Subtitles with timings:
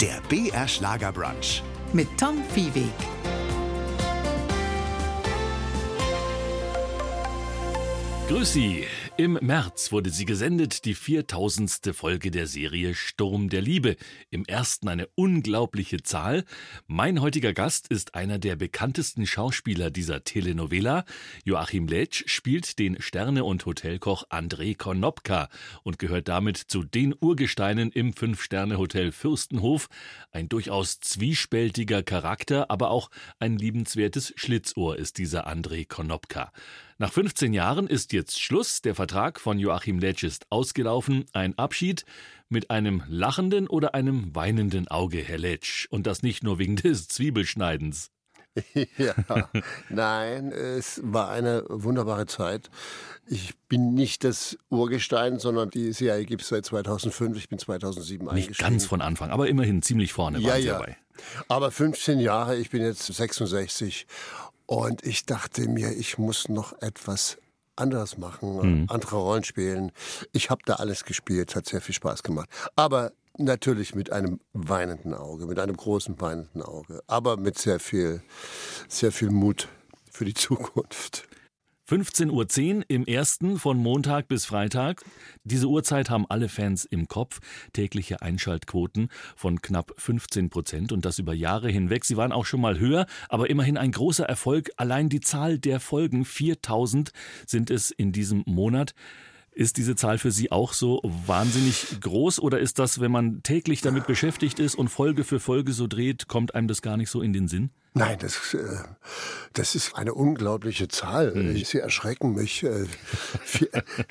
[0.00, 1.62] Der BR Schlagerbrunch.
[1.92, 2.92] mit Tom Viehweg.
[8.28, 8.86] Grüß Sie.
[9.18, 11.94] Im März wurde sie gesendet, die 4000.
[11.94, 13.96] Folge der Serie Sturm der Liebe.
[14.30, 16.44] Im ersten eine unglaubliche Zahl.
[16.86, 21.04] Mein heutiger Gast ist einer der bekanntesten Schauspieler dieser Telenovela.
[21.44, 25.50] Joachim Letsch spielt den Sterne- und Hotelkoch André Konopka
[25.82, 29.90] und gehört damit zu den Urgesteinen im Fünf-Sterne-Hotel Fürstenhof.
[30.30, 36.50] Ein durchaus zwiespältiger Charakter, aber auch ein liebenswertes Schlitzohr ist dieser André Konopka.
[36.98, 38.82] Nach 15 Jahren ist jetzt Schluss.
[38.82, 41.24] Der Vertrag von Joachim Letsch ist ausgelaufen.
[41.32, 42.04] Ein Abschied
[42.48, 45.86] mit einem lachenden oder einem weinenden Auge, Herr Letsch.
[45.90, 48.10] Und das nicht nur wegen des Zwiebelschneidens.
[48.98, 49.14] Ja,
[49.88, 52.70] nein, es war eine wunderbare Zeit.
[53.26, 57.38] Ich bin nicht das Urgestein, sondern die Serie gibt es seit 2005.
[57.38, 58.68] Ich bin 2007 Nicht eingestiegen.
[58.68, 60.72] ganz von Anfang, aber immerhin ziemlich vorne ja, waren Sie ja.
[60.74, 60.96] dabei.
[61.48, 64.06] Aber 15 Jahre, ich bin jetzt 66
[64.72, 67.36] und ich dachte mir, ich muss noch etwas
[67.76, 69.92] anderes machen, andere Rollen spielen.
[70.32, 72.48] Ich habe da alles gespielt, hat sehr viel Spaß gemacht.
[72.74, 78.22] Aber natürlich mit einem weinenden Auge, mit einem großen weinenden Auge, aber mit sehr viel,
[78.88, 79.68] sehr viel Mut
[80.10, 81.28] für die Zukunft.
[81.88, 85.02] 15.10 Uhr im ersten von Montag bis Freitag.
[85.42, 87.40] Diese Uhrzeit haben alle Fans im Kopf.
[87.72, 92.04] Tägliche Einschaltquoten von knapp 15 Prozent und das über Jahre hinweg.
[92.04, 94.70] Sie waren auch schon mal höher, aber immerhin ein großer Erfolg.
[94.76, 97.12] Allein die Zahl der Folgen, 4000
[97.46, 98.94] sind es in diesem Monat.
[99.54, 103.82] Ist diese Zahl für Sie auch so wahnsinnig groß oder ist das, wenn man täglich
[103.82, 107.20] damit beschäftigt ist und Folge für Folge so dreht, kommt einem das gar nicht so
[107.20, 107.70] in den Sinn?
[107.94, 108.78] Nein, das, äh,
[109.52, 111.36] das ist eine unglaubliche Zahl.
[111.54, 112.62] Ich- Sie erschrecken mich.
[112.62, 112.86] Äh,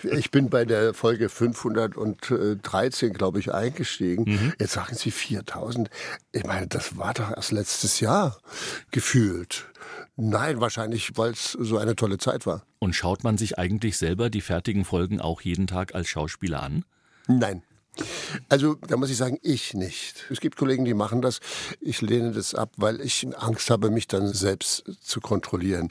[0.04, 4.54] Ich bin bei der Folge 513, glaube ich, eingestiegen.
[4.60, 5.90] Jetzt sagen Sie 4000.
[6.32, 8.38] Ich meine, das war doch erst letztes Jahr
[8.92, 9.66] gefühlt.
[10.16, 12.64] Nein, wahrscheinlich, weil es so eine tolle Zeit war.
[12.80, 16.86] Und schaut man sich eigentlich selber die fertigen Folgen auch jeden Tag als Schauspieler an?
[17.28, 17.64] Nein.
[18.48, 20.26] Also, da muss ich sagen, ich nicht.
[20.30, 21.40] Es gibt Kollegen, die machen das.
[21.82, 25.90] Ich lehne das ab, weil ich Angst habe, mich dann selbst zu kontrollieren.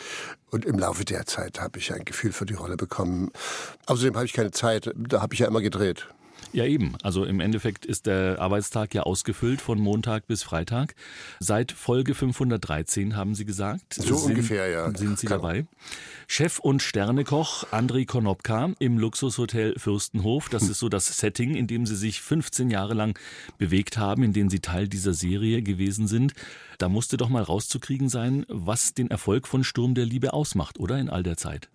[0.51, 3.31] Und im Laufe der Zeit habe ich ein Gefühl für die Rolle bekommen.
[3.87, 4.91] Außerdem habe ich keine Zeit.
[4.97, 6.07] Da habe ich ja immer gedreht.
[6.53, 6.95] Ja, eben.
[7.03, 10.97] Also im Endeffekt ist der Arbeitstag ja ausgefüllt von Montag bis Freitag.
[11.39, 13.95] Seit Folge 513 haben Sie gesagt.
[13.95, 14.91] So sind, ungefähr, ja.
[14.97, 15.67] Sind Sie Kann- dabei?
[16.27, 20.49] Chef und Sternekoch André Konopka im Luxushotel Fürstenhof.
[20.49, 23.19] Das ist so das Setting, in dem Sie sich 15 Jahre lang
[23.59, 26.35] bewegt haben, in dem Sie Teil dieser Serie gewesen sind.
[26.79, 30.99] Da musste doch mal rauszukriegen sein, was den Erfolg von Sturm der Liebe ausmacht, oder?
[30.99, 31.69] In all der Zeit.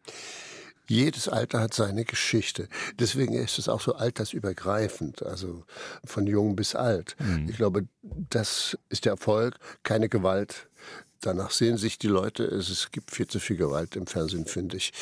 [0.87, 2.67] Jedes Alter hat seine Geschichte.
[2.99, 5.63] Deswegen ist es auch so altersübergreifend, also
[6.03, 7.15] von jung bis alt.
[7.47, 10.67] Ich glaube, das ist der Erfolg, keine Gewalt.
[11.21, 14.93] Danach sehen sich die Leute, es, gibt viel zu viel Gewalt im Fernsehen, finde ich.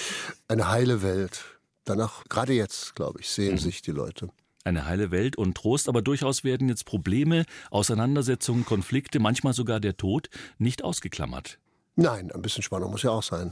[0.47, 1.43] Eine heile Welt.
[1.83, 4.29] Danach, gerade jetzt, glaube ich, sehen sich die Leute.
[4.63, 9.97] Eine heile Welt und Trost, aber durchaus werden jetzt Probleme, Auseinandersetzungen, Konflikte, manchmal sogar der
[9.97, 11.59] Tod nicht ausgeklammert.
[11.95, 13.51] Nein, ein bisschen Spannung muss ja auch sein.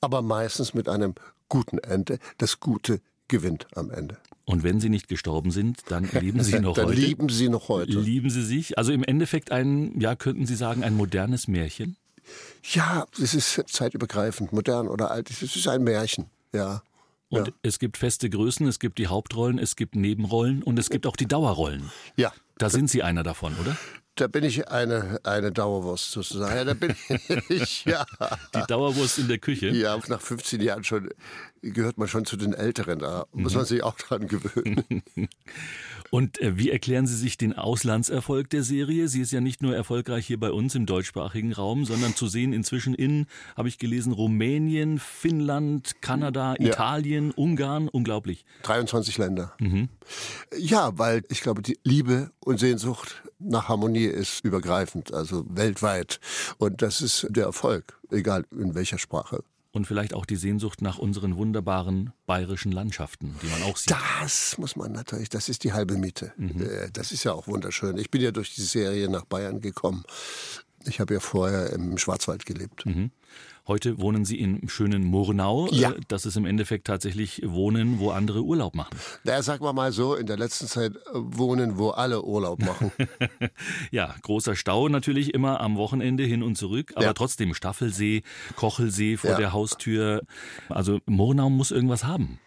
[0.00, 1.14] Aber meistens mit einem
[1.50, 2.18] guten Ende.
[2.38, 4.16] Das Gute gewinnt am Ende.
[4.46, 6.98] Und wenn Sie nicht gestorben sind, dann leben Sie noch Dann heute.
[7.00, 7.92] lieben sie noch heute.
[8.00, 8.78] Lieben Sie sich?
[8.78, 11.96] Also im Endeffekt ein, ja, könnten Sie sagen, ein modernes Märchen?
[12.64, 15.30] Ja, es ist zeitübergreifend, modern oder alt.
[15.30, 16.82] Es ist ein Märchen, ja.
[17.28, 17.52] Und Ja.
[17.62, 21.14] es gibt feste Größen, es gibt die Hauptrollen, es gibt Nebenrollen und es gibt auch
[21.16, 21.90] die Dauerrollen.
[22.16, 23.76] Ja, Da sind Sie einer davon, oder?
[24.16, 26.54] Da bin ich eine, eine Dauerwurst sozusagen.
[26.54, 26.94] Ja, da bin
[27.48, 28.04] ich, ja.
[28.54, 29.68] Die Dauerwurst in der Küche.
[29.68, 31.08] Ja, nach 15 Jahren schon
[31.62, 32.98] gehört man schon zu den Älteren.
[32.98, 35.02] Da muss man sich auch dran gewöhnen.
[36.10, 39.08] Und äh, wie erklären Sie sich den Auslandserfolg der Serie?
[39.08, 42.52] Sie ist ja nicht nur erfolgreich hier bei uns im deutschsprachigen Raum, sondern zu sehen
[42.52, 43.26] inzwischen in,
[43.56, 46.68] habe ich gelesen, Rumänien, Finnland, Kanada, Ja.
[46.68, 47.88] Italien, Ungarn.
[47.88, 48.44] Unglaublich.
[48.62, 49.52] 23 Länder.
[50.58, 56.20] Ja, weil ich glaube, die Liebe und Sehnsucht nach Harmonie ist übergreifend, also weltweit.
[56.58, 59.44] Und das ist der Erfolg, egal in welcher Sprache.
[59.72, 63.94] Und vielleicht auch die Sehnsucht nach unseren wunderbaren bayerischen Landschaften, die man auch sieht.
[64.20, 66.32] Das muss man natürlich, das ist die halbe Miete.
[66.38, 67.96] Äh, Das ist ja auch wunderschön.
[67.96, 70.02] Ich bin ja durch die Serie nach Bayern gekommen.
[70.86, 72.84] Ich habe ja vorher im Schwarzwald gelebt.
[73.66, 75.68] Heute wohnen Sie in schönen Murnau.
[75.70, 75.90] Ja.
[75.92, 78.96] Äh, Das ist im Endeffekt tatsächlich Wohnen, wo andere Urlaub machen.
[79.22, 82.90] Na, sagen wir mal so, in der letzten Zeit äh, wohnen, wo alle Urlaub machen.
[83.90, 87.12] Ja, großer Stau natürlich immer am Wochenende hin und zurück, aber Ja.
[87.12, 88.22] trotzdem Staffelsee,
[88.56, 89.36] Kochelsee vor Ja.
[89.36, 90.22] der Haustür.
[90.68, 92.38] Also Murnau muss irgendwas haben.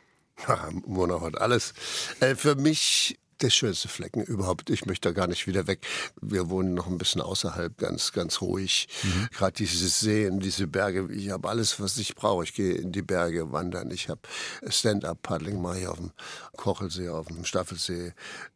[0.47, 1.73] Ja, Murnau hat alles.
[2.19, 4.69] Äh, für mich der schönste Flecken überhaupt.
[4.69, 5.85] Ich möchte da gar nicht wieder weg.
[6.21, 8.87] Wir wohnen noch ein bisschen außerhalb, ganz, ganz ruhig.
[9.03, 9.27] Mhm.
[9.31, 11.13] Gerade diese Seen, diese Berge.
[11.13, 12.45] Ich habe alles, was ich brauche.
[12.45, 13.91] Ich gehe in die Berge wandern.
[13.91, 14.21] Ich habe
[14.67, 16.11] Stand-up-Paddling mache ich auf dem
[16.55, 18.13] Kochelsee, auf dem Staffelsee.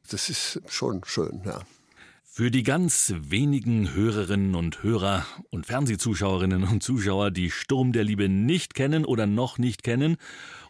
[0.09, 1.61] Das ist schon schön, ja.
[2.23, 8.29] Für die ganz wenigen Hörerinnen und Hörer und Fernsehzuschauerinnen und Zuschauer, die Sturm der Liebe
[8.29, 10.17] nicht kennen oder noch nicht kennen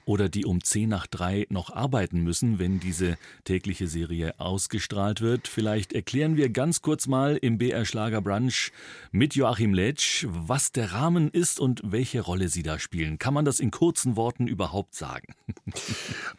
[0.07, 5.49] oder die um 10 nach 3 noch arbeiten müssen, wenn diese tägliche Serie ausgestrahlt wird.
[5.49, 8.71] Vielleicht erklären wir ganz kurz mal im BR Schlager Brunch
[9.11, 13.19] mit Joachim Letsch, was der Rahmen ist und welche Rolle Sie da spielen.
[13.19, 15.33] Kann man das in kurzen Worten überhaupt sagen?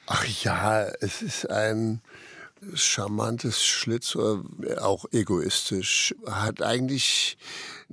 [0.06, 2.00] Ach ja, es ist ein
[2.74, 4.44] charmantes Schlitzohr,
[4.80, 7.36] auch egoistisch, hat eigentlich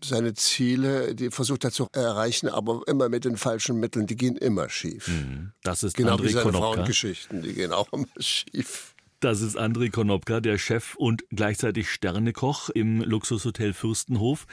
[0.03, 4.35] seine Ziele, die versucht er zu erreichen, aber immer mit den falschen Mitteln, die gehen
[4.35, 5.07] immer schief.
[5.07, 5.51] Mhm.
[5.63, 6.73] Das ist genau André wie seine Konopka.
[6.73, 8.95] Frauengeschichten, die gehen auch immer schief.
[9.21, 14.45] Das ist André Konopka, der Chef und gleichzeitig Sternekoch im Luxushotel Fürstenhof.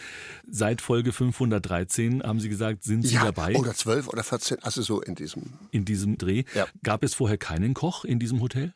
[0.48, 3.54] Seit Folge 513 haben Sie gesagt, sind Sie ja, dabei.
[3.56, 5.42] Oder 12 oder 14, also so in diesem.
[5.72, 6.44] In diesem Dreh.
[6.54, 6.66] Ja.
[6.82, 8.72] Gab es vorher keinen Koch in diesem Hotel?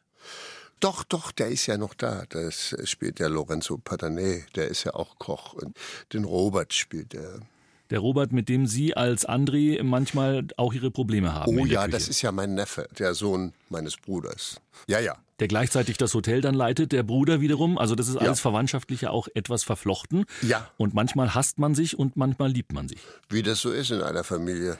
[0.80, 2.24] Doch, doch, der ist ja noch da.
[2.28, 5.54] Das spielt der Lorenzo Patané, der ist ja auch Koch.
[5.54, 5.76] Und
[6.12, 7.40] den Robert spielt der.
[7.90, 11.56] Der Robert, mit dem Sie als André manchmal auch Ihre Probleme haben.
[11.56, 14.60] Oh ja, das ist ja mein Neffe, der Sohn meines Bruders.
[14.88, 15.16] Ja, ja.
[15.40, 17.76] Der gleichzeitig das Hotel dann leitet, der Bruder wiederum.
[17.78, 18.42] Also das ist alles Ja.
[18.42, 20.24] verwandtschaftlich ja auch etwas verflochten.
[20.42, 20.70] Ja.
[20.76, 22.98] Und manchmal hasst man sich und manchmal liebt man sich.
[23.28, 24.78] Wie das so ist in einer Familie.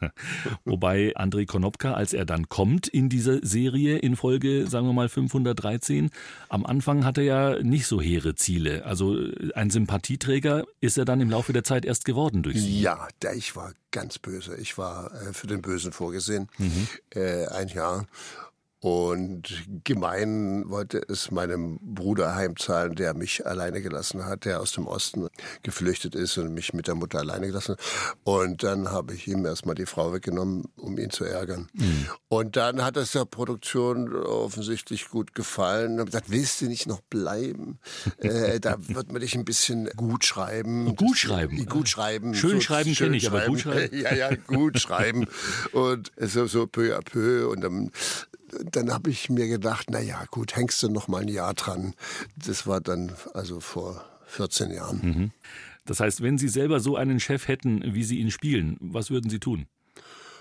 [0.64, 5.08] Wobei André Konopka, als er dann kommt in diese Serie in Folge, sagen wir mal
[5.08, 6.10] 513,
[6.48, 8.84] am Anfang hat er ja nicht so hehre Ziele.
[8.84, 9.16] Also
[9.54, 12.80] ein Sympathieträger ist er dann im Laufe der Zeit erst geworden durch sie.
[12.80, 14.56] Ja, der, ich war ganz böse.
[14.56, 16.48] Ich war äh, für den Bösen vorgesehen.
[17.14, 18.06] Äh, ein Jahr.
[18.80, 24.86] Und gemein wollte es meinem Bruder heimzahlen, der mich alleine gelassen hat, der aus dem
[24.86, 25.28] Osten
[25.62, 27.80] geflüchtet ist und mich mit der Mutter alleine gelassen hat.
[28.24, 31.68] Und dann habe ich ihm erstmal die Frau weggenommen, um ihn zu ärgern.
[32.28, 35.94] Und dann hat es der Produktion offensichtlich gut gefallen.
[35.94, 37.78] Und habe gesagt, willst du nicht noch bleiben?
[38.18, 40.94] äh, da wird man dich ein bisschen gut schreiben.
[40.94, 41.66] Gut schreiben.
[41.66, 42.34] Gut schreiben.
[42.34, 43.98] Schön schreiben schön kenne ich, aber gut schreiben?
[43.98, 45.26] Ja, ja, gut schreiben.
[45.72, 47.48] Und so, so peu à peu.
[47.48, 47.90] Und dann,
[48.70, 51.94] dann habe ich mir gedacht, na ja, gut, hängst du noch mal ein Jahr dran.
[52.36, 55.00] Das war dann also vor 14 Jahren.
[55.02, 55.30] Mhm.
[55.84, 59.30] Das heißt, wenn Sie selber so einen Chef hätten, wie Sie ihn spielen, was würden
[59.30, 59.66] Sie tun?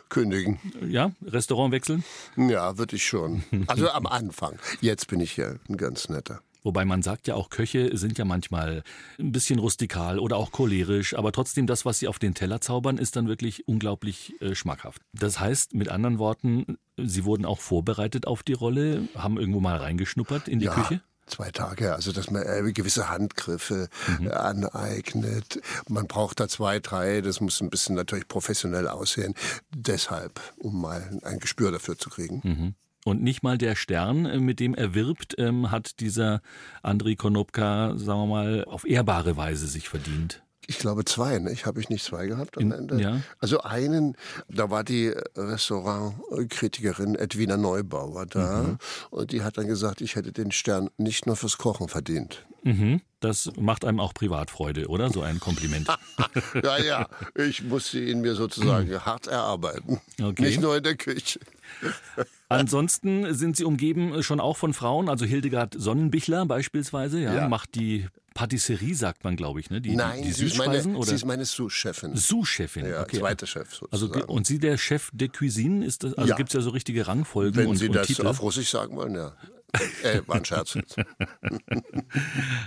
[0.10, 0.60] Kündigen.
[0.88, 2.04] Ja, Restaurant wechseln?
[2.36, 3.44] Ja, würde ich schon.
[3.68, 4.58] Also am Anfang.
[4.80, 6.42] Jetzt bin ich ja ein ganz netter.
[6.64, 8.84] Wobei man sagt ja auch, Köche sind ja manchmal
[9.20, 12.98] ein bisschen rustikal oder auch cholerisch, aber trotzdem das, was sie auf den Teller zaubern,
[12.98, 15.02] ist dann wirklich unglaublich äh, schmackhaft.
[15.14, 19.78] Das heißt, mit anderen Worten, sie wurden auch vorbereitet auf die Rolle, haben irgendwo mal
[19.78, 20.74] reingeschnuppert in die ja.
[20.74, 21.02] Küche?
[21.28, 23.90] Zwei Tage, also dass man äh, gewisse Handgriffe
[24.22, 25.60] äh, aneignet.
[25.90, 29.34] Man braucht da zwei, drei, das muss ein bisschen natürlich professionell aussehen.
[29.76, 32.76] Deshalb, um mal ein Gespür dafür zu kriegen.
[33.08, 36.42] Und nicht mal der Stern, äh, mit dem er wirbt, ähm, hat dieser
[36.84, 40.44] Andrei Konopka, sagen wir mal, auf ehrbare Weise sich verdient.
[40.70, 41.50] Ich glaube zwei, ne?
[41.54, 43.00] Ich habe ich nicht zwei gehabt am Ende.
[43.02, 43.22] ja.
[43.40, 44.18] Also einen,
[44.50, 48.78] da war die Restaurantkritikerin Edwina Neubauer da Mhm.
[49.12, 52.46] und die hat dann gesagt, ich hätte den Stern nicht nur fürs Kochen verdient.
[52.64, 53.00] Mhm.
[53.22, 55.10] Das macht einem auch Privatfreude, oder?
[55.10, 55.88] So ein Kompliment.
[56.62, 60.02] ja, ja, ich musste ihn mir sozusagen hart erarbeiten.
[60.22, 60.42] Okay.
[60.42, 61.40] Nicht nur in der Küche.
[62.50, 67.50] Ansonsten sind Sie umgeben schon auch von Frauen, also Hildegard Sonnenbichler beispielsweise, ja, Ja.
[67.50, 69.82] macht die Patisserie, sagt man, glaube ich, ne?
[69.82, 72.16] Die, Nein, die ist meine, Süßspeisen oder sie ist meine Sous-Chefin.
[72.16, 72.86] Sous-Chefin.
[72.86, 73.18] Ja, okay.
[73.18, 74.32] zweiter Chef Also sozusagen.
[74.32, 76.14] und Sie der Chef de Cuisine ist das?
[76.14, 76.36] Also Ja.
[76.36, 78.28] gibt's ja so richtige Rangfolgen Wenn und, Sie und das Titel.
[78.28, 79.34] auf Russisch sagen wollen, ja.
[80.04, 80.78] Äh, war ein Scherz.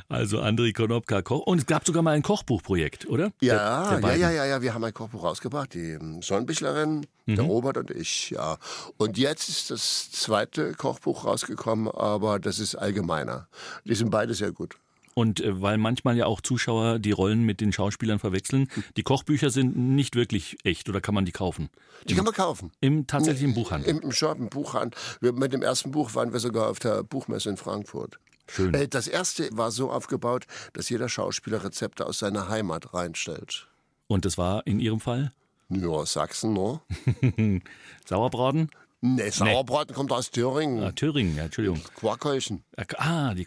[0.09, 1.47] Also André Konopka Koch.
[1.47, 3.33] Und es gab sogar mal ein Kochbuchprojekt, oder?
[3.41, 7.07] Ja, Der- der ja, ja, ja, ja, wir haben ein Kochbuch rausgebracht, die ähm, Sonnenbichlerin,
[7.27, 7.37] Mhm.
[7.37, 8.59] der Robert und ich, ja.
[8.97, 13.49] Und jetzt ist das zweite Kochbuch rausgekommen, aber das ist allgemeiner.
[13.85, 14.77] Die sind beide sehr gut.
[15.21, 19.51] Und äh, weil manchmal ja auch Zuschauer die Rollen mit den Schauspielern verwechseln, die Kochbücher
[19.51, 21.69] sind nicht wirklich echt oder kann man die kaufen?
[22.09, 22.73] Die kann man kaufen.
[22.81, 23.91] Im tatsächlichen Buchhandel.
[23.91, 24.99] Im, im Shop, im Buchhandel.
[25.21, 28.19] Wir, mit dem ersten Buch waren wir sogar auf der Buchmesse in Frankfurt.
[28.49, 28.73] Schön.
[28.73, 33.69] Äh, Das erste war so aufgebaut, dass jeder Schauspieler Rezepte aus seiner Heimat reinstellt.
[34.07, 35.33] Und das war in Ihrem Fall
[35.69, 36.81] Ja, Sachsen, ne?
[38.09, 38.71] Sauerbraten?
[39.03, 40.83] Nee, Sauerbraten kommt aus Thüringen.
[40.83, 41.81] Ah, Thüringen, ja, Entschuldigung.
[41.95, 42.63] Quarkhäuschen.
[42.99, 43.47] Ah, die.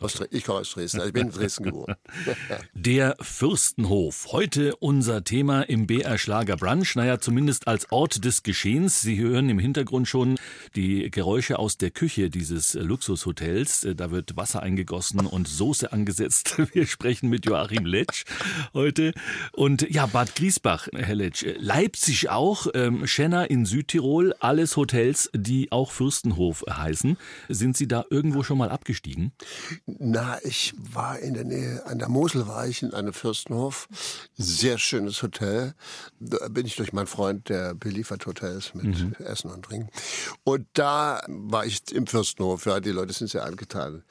[0.00, 0.98] Aus Dre- Ich komme aus Dresden.
[0.98, 1.94] Also ich bin in Dresden geboren.
[2.74, 4.28] Der Fürstenhof.
[4.32, 6.94] Heute unser Thema im BR Schlager Brunch.
[6.96, 9.00] Naja, zumindest als Ort des Geschehens.
[9.00, 10.38] Sie hören im Hintergrund schon
[10.76, 13.86] die Geräusche aus der Küche dieses Luxushotels.
[13.96, 16.56] Da wird Wasser eingegossen und Soße angesetzt.
[16.74, 18.24] Wir sprechen mit Joachim Letsch
[18.74, 19.12] heute.
[19.52, 21.44] Und ja, Bad Griesbach, Herr Letsch.
[21.58, 24.34] Leipzig auch, ähm, Schenner in Südtirol.
[24.40, 27.16] Alles Hotels, die auch Fürstenhof heißen.
[27.48, 29.32] Sind Sie da irgendwo schon mal abgestiegen?
[29.86, 33.88] Na, ich war in der Nähe, an der Mosel war ich in einem Fürstenhof.
[34.36, 35.74] Sehr schönes Hotel.
[36.18, 39.90] Da bin ich durch meinen Freund, der beliefert Hotels mit Essen und Trinken.
[40.42, 42.66] Und da war ich im Fürstenhof.
[42.66, 44.02] Ja, die Leute sind sehr angetan.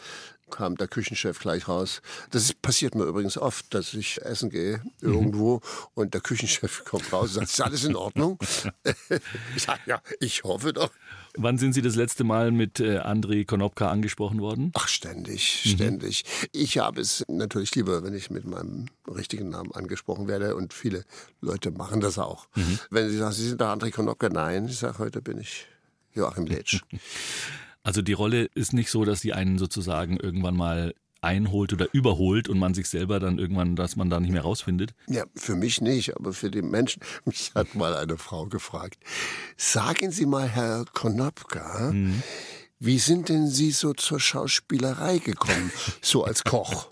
[0.51, 2.01] Kam der Küchenchef gleich raus.
[2.29, 5.62] Das ist, passiert mir übrigens oft, dass ich essen gehe irgendwo
[5.96, 8.38] und der Küchenchef kommt raus und sagt, ist alles in Ordnung?
[9.55, 10.91] ich sage, ja, ich hoffe doch.
[11.38, 14.72] Wann sind Sie das letzte Mal mit äh, Andrei Konopka angesprochen worden?
[14.75, 16.25] Ach, ständig, ständig.
[16.51, 21.05] Ich habe es natürlich lieber, wenn ich mit meinem richtigen Namen angesprochen werde und viele
[21.39, 22.48] Leute machen das auch.
[22.89, 25.67] Wenn sie sagen, Sie sind der André Konopka, nein, ich sage, heute bin ich
[26.13, 26.81] Joachim Letsch.
[27.83, 32.50] Also die Rolle ist nicht so, dass sie einen sozusagen irgendwann mal einholt oder überholt
[32.50, 34.93] und man sich selber dann irgendwann, dass man da nicht mehr rausfindet.
[35.07, 37.01] ja, für mich nicht, aber für die Menschen.
[37.25, 38.97] Mich hat mal eine Frau gefragt,
[39.55, 41.93] sagen Sie mal, Herr Konopka,
[42.83, 45.71] wie sind denn Sie so zur Schauspielerei gekommen,
[46.01, 46.89] so als Koch?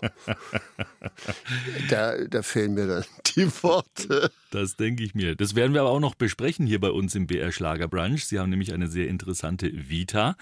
[1.90, 3.04] da, da fehlen mir dann
[3.36, 4.30] die Worte.
[4.50, 5.36] Das denke ich mir.
[5.36, 8.26] Das werden wir aber auch noch besprechen hier bei uns im BR Schlager Brunch.
[8.26, 10.36] Sie haben nämlich eine sehr interessante Vita.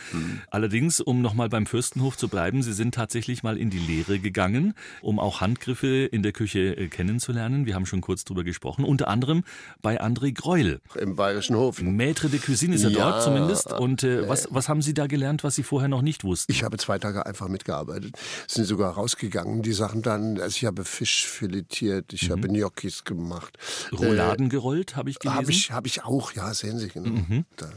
[0.51, 4.75] Allerdings, um nochmal beim Fürstenhof zu bleiben, Sie sind tatsächlich mal in die Lehre gegangen,
[5.03, 7.67] um auch Handgriffe in der Küche äh, kennenzulernen.
[7.67, 8.85] Wir haben schon kurz drüber gesprochen.
[8.85, 9.45] Unter anderem
[9.83, 10.81] bei André Greul.
[10.99, 11.81] Im Bayerischen Hof.
[11.81, 13.73] Maître de Cuisine ist er Ja, dort zumindest.
[13.73, 16.53] Und äh, was, was haben Sie da gelernt, was Sie vorher noch nicht wussten?
[16.53, 18.15] Ich habe zwei Tage einfach mitgearbeitet.
[18.47, 20.41] Sind sogar rausgegangen, die Sachen dann.
[20.41, 23.59] Also ich habe Fisch filetiert, ich habe Gnocchis gemacht.
[23.93, 25.39] Rouladen gerollt, habe ich gelesen.
[25.39, 27.23] Habe ich, hab ich auch, ja, sehen Sie genau.
[27.57, 27.71] Da.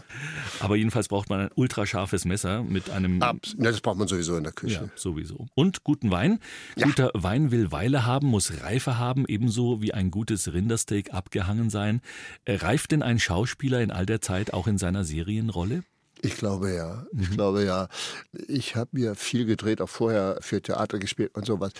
[0.59, 4.35] Aber jedenfalls braucht man ein ultrascharfes Messer mit einem Abs- Ja, das braucht man sowieso
[4.37, 4.91] in der Ja, Küche.
[4.95, 5.47] sowieso.
[5.55, 6.39] Und guten Wein.
[6.81, 12.01] Guter Wein will Weile haben, muss Reife haben, ebenso wie ein gutes Rindersteak abgehangen sein.
[12.45, 15.83] Äh, Reift denn ein Schauspieler in all der Zeit auch in seiner Serienrolle?
[16.23, 17.05] Ich glaube ja.
[17.19, 17.87] Ich glaube ja.
[18.47, 21.71] Ich habe mir viel gedreht, auch vorher für Theater gespielt und sowas.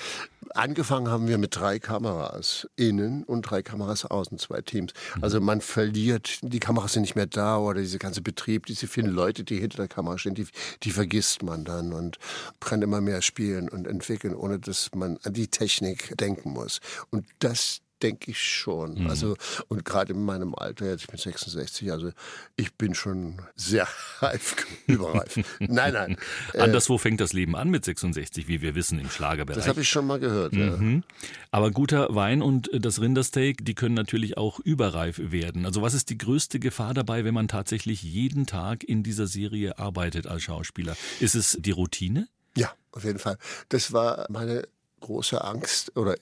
[0.55, 4.93] Angefangen haben wir mit drei Kameras innen und drei Kameras außen, zwei Teams.
[5.21, 9.12] Also man verliert, die Kameras sind nicht mehr da oder dieser ganze Betrieb, diese vielen
[9.12, 10.48] Leute, die hinter der Kamera stehen, die,
[10.83, 12.17] die vergisst man dann und
[12.60, 16.79] kann immer mehr spielen und entwickeln, ohne dass man an die Technik denken muss.
[17.12, 19.08] Und das denke ich schon.
[19.08, 19.36] Also,
[19.67, 22.12] und gerade in meinem Alter, jetzt ich bin 66, also
[22.55, 23.88] ich bin schon sehr
[24.20, 24.55] reif,
[24.88, 25.39] überreif.
[25.60, 26.17] Nein, nein.
[26.53, 29.58] Äh, Anderswo fängt das Leben an mit 66, wie wir wissen, im Schlagerbereich.
[29.58, 30.53] das habe ich schon mal gehört.
[30.53, 30.77] Ja.
[30.77, 31.03] Mhm.
[31.51, 35.65] Aber guter Wein und äh, das Rindersteak, die können natürlich auch überreif werden.
[35.65, 39.77] Also was ist die größte Gefahr dabei, wenn man tatsächlich jeden Tag in dieser Serie
[39.79, 40.96] arbeitet als Schauspieler?
[41.20, 42.27] Ist es die Routine?
[42.55, 43.38] Ja, auf jeden Fall.
[43.70, 44.67] Das war meine
[45.00, 46.15] große Angst oder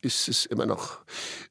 [0.00, 1.00] ist es immer noch,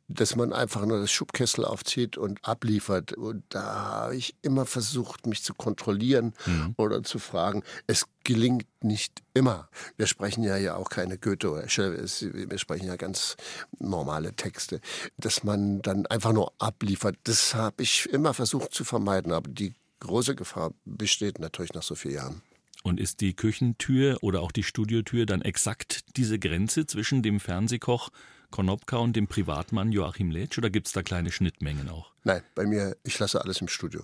[0.08, 3.14] dass man einfach nur das Schubkessel aufzieht und abliefert.
[3.14, 6.34] Und da habe ich immer versucht, mich zu kontrollieren
[6.78, 7.64] oder zu fragen.
[7.88, 9.70] Es gelingt nicht immer.
[9.98, 13.36] Wir sprechen ja ja auch keine Goethe oder Schiller, wir sprechen ja ganz
[13.80, 14.80] normale Texte.
[15.18, 19.32] Dass man dann einfach nur abliefert, das habe ich immer versucht zu vermeiden.
[19.32, 22.42] Aber die große Gefahr besteht natürlich nach so vielen Jahren.
[22.84, 28.12] Und ist die Küchentür oder auch die Studiotür dann exakt diese Grenze zwischen dem Fernsehkoch
[28.56, 32.14] Konopka und dem Privatmann Joachim Letsch oder gibt es da kleine Schnittmengen auch?
[32.24, 34.02] Nein, bei mir, ich lasse alles im Studio,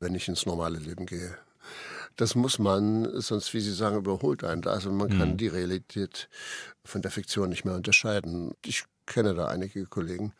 [0.00, 1.36] wenn ich ins normale Leben gehe.
[2.16, 4.66] Das muss man, sonst, wie Sie sagen, überholt einen.
[4.66, 6.30] Also man kann die Realität
[6.82, 8.54] von der Fiktion nicht mehr unterscheiden.
[8.64, 10.32] Ich kenne da einige Kollegen.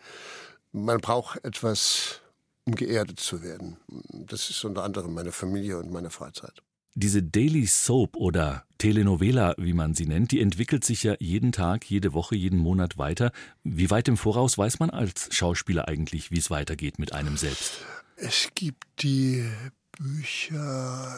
[0.72, 2.22] Man braucht etwas,
[2.64, 3.76] um geerdet zu werden.
[4.10, 6.62] Das ist unter anderem meine Familie und meine Freizeit.
[6.96, 11.84] Diese Daily Soap oder Telenovela, wie man sie nennt, die entwickelt sich ja jeden Tag,
[11.90, 13.32] jede Woche, jeden Monat weiter.
[13.64, 17.80] Wie weit im Voraus weiß man als Schauspieler eigentlich, wie es weitergeht mit einem selbst?
[18.14, 19.44] Es gibt die
[19.98, 21.16] Bücher,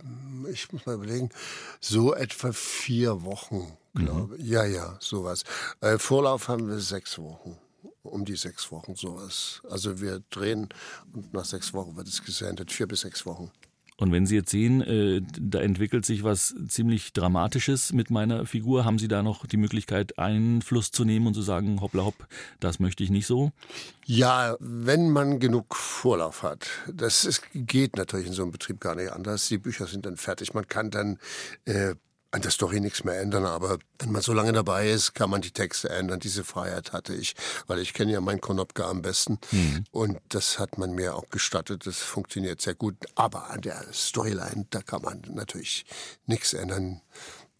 [0.00, 1.28] ähm, ich muss mal überlegen,
[1.78, 4.46] so etwa vier Wochen, glaube ich.
[4.46, 5.44] Ja, ja, sowas.
[5.82, 7.58] Äh, Vorlauf haben wir sechs Wochen.
[8.02, 9.60] Um die sechs Wochen sowas.
[9.68, 10.70] Also wir drehen
[11.12, 12.72] und nach sechs Wochen wird es gesendet.
[12.72, 13.50] Vier bis sechs Wochen.
[13.96, 18.84] Und wenn Sie jetzt sehen, äh, da entwickelt sich was ziemlich Dramatisches mit meiner Figur,
[18.84, 22.26] haben Sie da noch die Möglichkeit, Einfluss zu nehmen und zu sagen, hoppla hopp,
[22.58, 23.52] das möchte ich nicht so?
[24.04, 26.68] Ja, wenn man genug Vorlauf hat.
[26.92, 29.48] Das ist, geht natürlich in so einem Betrieb gar nicht anders.
[29.48, 30.54] Die Bücher sind dann fertig.
[30.54, 31.18] Man kann dann
[31.64, 31.94] äh,
[32.32, 35.42] an der Story nichts mehr ändern, aber wenn man so lange dabei ist, kann man
[35.42, 36.18] die Texte ändern.
[36.18, 37.34] Diese Freiheit hatte ich,
[37.66, 39.84] weil ich kenne ja meinen Konopka am besten mhm.
[39.90, 41.86] und das hat man mir auch gestattet.
[41.86, 45.84] Das funktioniert sehr gut, aber an der Storyline, da kann man natürlich
[46.26, 47.02] nichts ändern.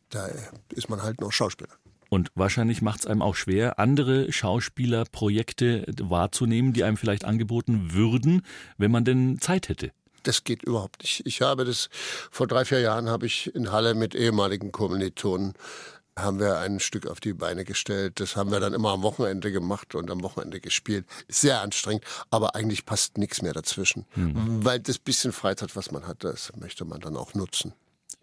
[0.08, 0.28] Da
[0.70, 1.70] ist man halt noch Schauspieler.
[2.08, 8.42] Und wahrscheinlich macht es einem auch schwer, andere Schauspielerprojekte wahrzunehmen, die einem vielleicht angeboten würden,
[8.78, 11.26] wenn man denn Zeit hätte das geht überhaupt nicht.
[11.26, 11.88] Ich habe das,
[12.30, 15.54] vor drei, vier Jahren habe ich in Halle mit ehemaligen Kommilitonen
[16.18, 18.20] haben wir ein Stück auf die Beine gestellt.
[18.20, 21.06] Das haben wir dann immer am Wochenende gemacht und am Wochenende gespielt.
[21.28, 24.06] Sehr anstrengend, aber eigentlich passt nichts mehr dazwischen.
[24.14, 24.64] Mhm.
[24.64, 27.72] Weil das bisschen Freizeit, was man hat, das möchte man dann auch nutzen.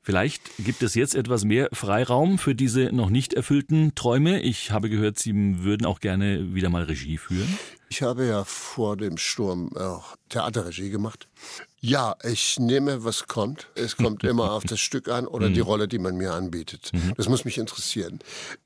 [0.09, 4.41] Vielleicht gibt es jetzt etwas mehr Freiraum für diese noch nicht erfüllten Träume.
[4.41, 7.59] Ich habe gehört, Sie würden auch gerne wieder mal Regie führen.
[7.89, 11.27] Ich habe ja vor dem Sturm auch Theaterregie gemacht.
[11.79, 13.67] Ja, ich nehme, was kommt.
[13.75, 15.67] Es kommt immer auf das Stück an oder die mhm.
[15.67, 16.89] Rolle, die man mir anbietet.
[16.91, 17.13] Mhm.
[17.15, 18.17] Das muss mich interessieren.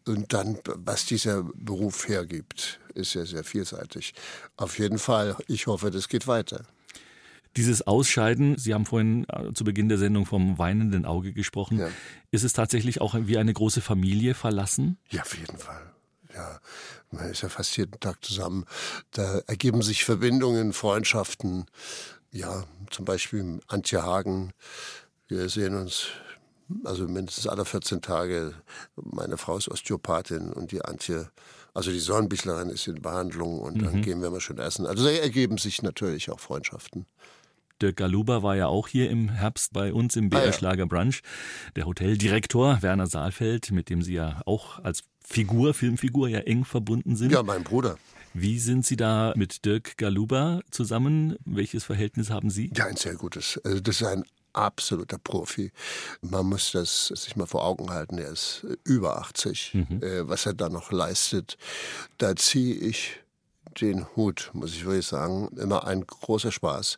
[0.07, 4.13] Und dann, was dieser Beruf hergibt, ist ja sehr vielseitig.
[4.55, 5.35] Auf jeden Fall.
[5.47, 6.63] Ich hoffe, das geht weiter.
[7.55, 11.79] Dieses Ausscheiden, Sie haben vorhin äh, zu Beginn der Sendung vom weinenden Auge gesprochen.
[11.79, 11.89] Ja.
[12.31, 14.98] Ist es tatsächlich auch wie eine große Familie verlassen?
[15.10, 15.93] Ja, auf jeden Fall
[16.36, 16.60] ja,
[17.12, 18.65] man ist ja fast jeden Tag zusammen.
[19.12, 21.65] Da ergeben sich Verbindungen, Freundschaften.
[22.31, 24.51] Ja, zum Beispiel Antje Hagen.
[25.27, 26.07] Wir sehen uns
[26.83, 28.53] also mindestens alle 14 Tage.
[28.95, 31.29] Meine Frau ist Osteopathin und die Antje,
[31.74, 33.83] also die Sonnenbichlerin ist in Behandlung und mhm.
[33.83, 34.88] dann gehen wir mal schön essen.
[34.88, 37.05] Also da ergeben sich natürlich auch Freundschaften.
[37.82, 40.53] Dirk Galuba war ja auch hier im Herbst bei uns im BR ah.
[40.53, 41.22] Schlager Brunch.
[41.75, 47.15] Der Hoteldirektor Werner Saalfeld, mit dem Sie ja auch als Figur, Filmfigur ja eng verbunden
[47.15, 47.32] sind.
[47.32, 47.98] Ja, mein Bruder.
[48.34, 51.36] Wie sind Sie da mit Dirk Galuba zusammen?
[51.46, 52.72] Welches Verhältnis haben Sie?
[52.75, 53.60] Ja, ein sehr gutes.
[53.63, 55.72] Also das ist ein absoluter Profi.
[56.22, 58.18] Man muss das sich mal vor Augen halten.
[58.18, 59.72] Er ist über 80.
[59.74, 60.03] Mhm.
[60.03, 61.58] Äh, was er da noch leistet,
[62.18, 63.23] da ziehe ich
[63.82, 65.50] den Hut, muss ich wirklich sagen.
[65.58, 66.98] Immer ein großer Spaß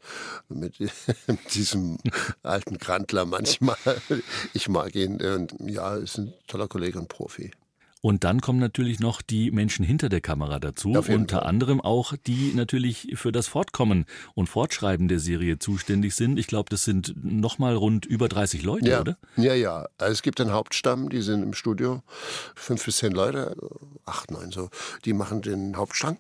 [0.50, 0.76] mit,
[1.54, 1.98] diesem
[2.44, 3.78] alten Grandler manchmal.
[4.54, 5.22] Ich mag ihn.
[5.22, 7.52] Und ja, ist ein toller Kollege und Profi.
[8.06, 11.48] Und dann kommen natürlich noch die Menschen hinter der Kamera dazu, unter Fall.
[11.48, 16.38] anderem auch die natürlich für das Fortkommen und Fortschreiben der Serie zuständig sind.
[16.38, 19.02] Ich glaube, das sind nochmal rund über 30 Leute, ja.
[19.02, 19.18] oder?
[19.38, 19.88] Ja, ja.
[19.98, 22.04] Also es gibt einen Hauptstamm, die sind im Studio,
[22.54, 23.58] fünf bis zehn Leute,
[24.06, 24.70] acht, neun so,
[25.04, 26.20] die machen den Hauptstrang.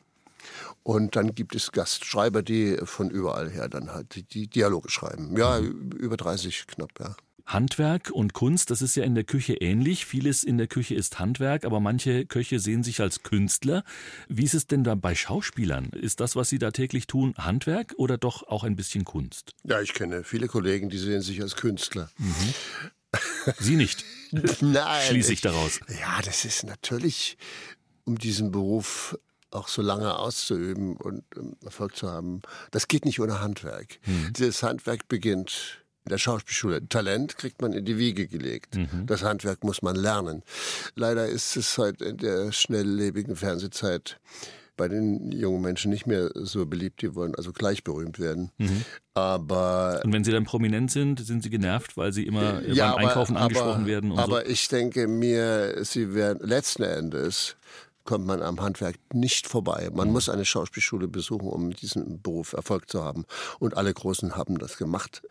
[0.84, 5.36] Und dann gibt es Gastschreiber, die von überall her dann halt die Dialoge schreiben.
[5.38, 5.92] Ja, mhm.
[5.92, 7.16] über 30 knapp, ja.
[7.46, 10.06] Handwerk und Kunst, das ist ja in der Küche ähnlich.
[10.06, 13.84] Vieles in der Küche ist Handwerk, aber manche Köche sehen sich als Künstler.
[14.28, 15.90] Wie ist es denn da bei Schauspielern?
[15.90, 19.54] Ist das, was sie da täglich tun, Handwerk oder doch auch ein bisschen Kunst?
[19.64, 22.10] Ja, ich kenne viele Kollegen, die sehen sich als Künstler.
[22.18, 22.54] Mhm.
[23.60, 24.04] Sie nicht.
[24.62, 25.02] Nein.
[25.08, 25.80] Schließe ich daraus.
[25.88, 27.38] Ja, das ist natürlich,
[28.04, 29.18] um diesen Beruf
[29.56, 31.24] auch so lange auszuüben und
[31.64, 32.42] Erfolg zu haben,
[32.72, 34.00] das geht nicht ohne Handwerk.
[34.06, 34.34] Mhm.
[34.34, 36.88] Dieses Handwerk beginnt in der Schauspielschule.
[36.88, 38.76] Talent kriegt man in die Wiege gelegt.
[38.76, 39.08] Mhm.
[39.08, 40.44] Das Handwerk muss man lernen.
[40.94, 44.20] Leider ist es halt in der schnelllebigen Fernsehzeit
[44.78, 47.02] bei den jungen Menschen nicht mehr so beliebt.
[47.02, 48.52] Die wollen also gleich berühmt werden.
[48.58, 48.84] Mhm.
[49.14, 53.06] Aber und wenn sie dann prominent sind, sind sie genervt, weil sie immer ja, beim
[53.06, 54.12] Einkaufen aber, angesprochen werden.
[54.18, 54.48] aber so.
[54.48, 57.56] ich denke mir, sie werden letzten Endes
[58.06, 59.90] kommt man am Handwerk nicht vorbei.
[59.94, 60.14] Man mhm.
[60.14, 63.26] muss eine Schauspielschule besuchen, um diesen Beruf Erfolg zu haben.
[63.60, 65.24] Und alle Großen haben das gemacht.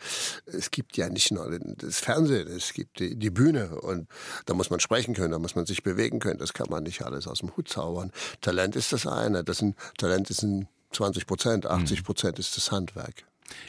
[0.44, 4.08] Es gibt ja nicht nur das Fernsehen, es gibt die, die Bühne und
[4.46, 6.38] da muss man sprechen können, da muss man sich bewegen können.
[6.38, 8.10] Das kann man nicht alles aus dem Hut zaubern.
[8.40, 9.44] Talent ist das eine.
[9.44, 12.04] Das sind, Talent ist ein 20 Prozent, 80 mhm.
[12.04, 13.24] Prozent ist das Handwerk.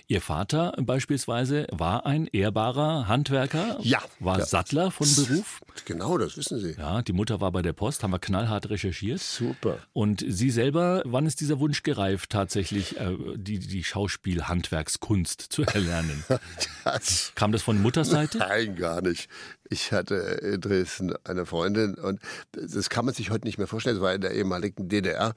[0.07, 4.45] Ihr Vater beispielsweise war ein ehrbarer Handwerker, ja, war ja.
[4.45, 5.61] Sattler von Beruf.
[5.85, 6.75] Genau, das wissen Sie.
[6.77, 9.19] Ja, die Mutter war bei der Post, haben wir knallhart recherchiert.
[9.19, 9.79] Super.
[9.93, 16.23] Und Sie selber, wann ist dieser Wunsch gereift, tatsächlich äh, die, die Schauspiel-Handwerkskunst zu erlernen?
[16.83, 18.37] das, Kam das von Mutterseite?
[18.37, 19.29] Nein, gar nicht.
[19.69, 22.19] Ich hatte in Dresden eine Freundin und
[22.51, 23.95] das kann man sich heute nicht mehr vorstellen.
[23.95, 25.33] Das war in der ehemaligen DDR.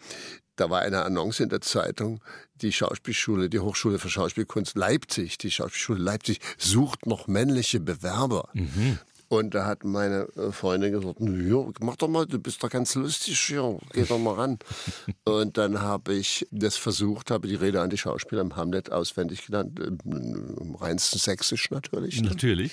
[0.59, 2.21] Da war eine Annonce in der Zeitung,
[2.57, 8.49] die Schauspielschule, die Hochschule für Schauspielkunst Leipzig, die Schauspielschule Leipzig sucht noch männliche Bewerber.
[8.55, 8.99] Mhm.
[9.29, 12.95] Und da hat meine äh, Freundin gesagt, ja, mach doch mal, du bist doch ganz
[12.95, 14.59] lustig hier, geh doch mal ran.
[15.25, 19.47] und dann habe ich das versucht, habe die Rede an die Schauspieler im Hamlet auswendig
[19.47, 22.23] genannt, im reinsten Sächsisch natürlich.
[22.23, 22.31] Ne?
[22.31, 22.73] Natürlich.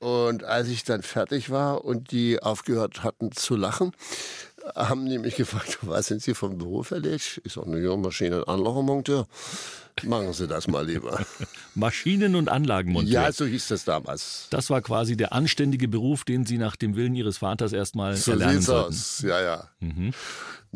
[0.00, 3.92] und als ich dann fertig war und die aufgehört hatten zu lachen,
[4.74, 7.40] haben die mich gefragt, was sind Sie vom Beruf erledigt?
[7.44, 9.26] Ich sage, ja, Maschinen- und Anlagenmonteur.
[10.02, 11.24] Machen Sie das mal lieber.
[11.74, 13.12] Maschinen- und Anlagenmonteur.
[13.12, 14.48] Ja, so hieß das damals.
[14.50, 18.32] Das war quasi der anständige Beruf, den Sie nach dem Willen Ihres Vaters erstmal so
[18.32, 18.88] erlernen sollten.
[18.88, 19.20] aus.
[19.22, 19.68] Ja, ja.
[19.80, 20.12] Mhm.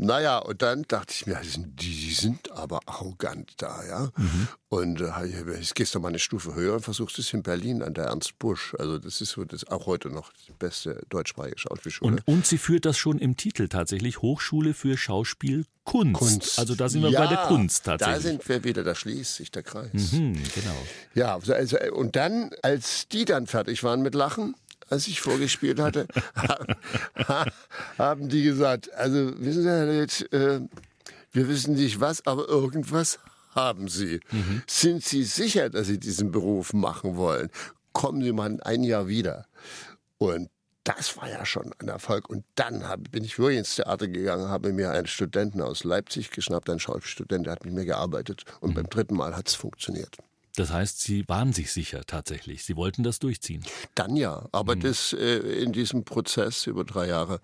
[0.01, 4.11] Naja, und dann dachte ich mir, die sind, aber arrogant da, ja.
[4.17, 4.49] Mhm.
[4.69, 7.95] Und äh, jetzt gehst du mal eine Stufe höher und versuchst es in Berlin an
[7.95, 8.77] der Ernst Busch.
[8.79, 12.13] Also das ist so das auch heute noch die beste deutschsprachige Schauspielschule.
[12.13, 15.69] Und, und sie führt das schon im Titel tatsächlich, Hochschule für Schauspielkunst.
[15.89, 16.59] Kunst.
[16.59, 18.17] Also da sind wir ja, bei der Kunst tatsächlich.
[18.17, 20.13] Da sind wir wieder, da schließt sich der Kreis.
[20.13, 20.77] Hm, genau.
[21.15, 24.55] Ja, also, also, und dann, als die dann fertig waren mit Lachen,
[24.91, 26.07] als ich vorgespielt hatte,
[27.99, 30.61] haben die gesagt, also wissen Sie, Herr Leth, äh,
[31.33, 33.19] wir wissen nicht was, aber irgendwas
[33.55, 34.21] haben Sie.
[34.31, 34.63] Mhm.
[34.67, 37.51] Sind Sie sicher, dass Sie diesen Beruf machen wollen?
[37.93, 39.47] Kommen Sie mal ein Jahr wieder.
[40.19, 40.49] Und
[40.89, 42.31] das war ja schon ein Erfolg.
[42.31, 46.31] Und dann hab, bin ich wirklich ins Theater gegangen, habe mir einen Studenten aus Leipzig
[46.31, 48.45] geschnappt, einen Schauspielstudent, der hat mit mir gearbeitet.
[48.61, 50.17] Und beim dritten Mal hat es funktioniert.
[50.57, 52.65] Das heißt, Sie waren sich sicher tatsächlich.
[52.65, 53.63] Sie wollten das durchziehen.
[53.95, 57.41] Dann ja, aber das äh, in diesem Prozess über drei Jahre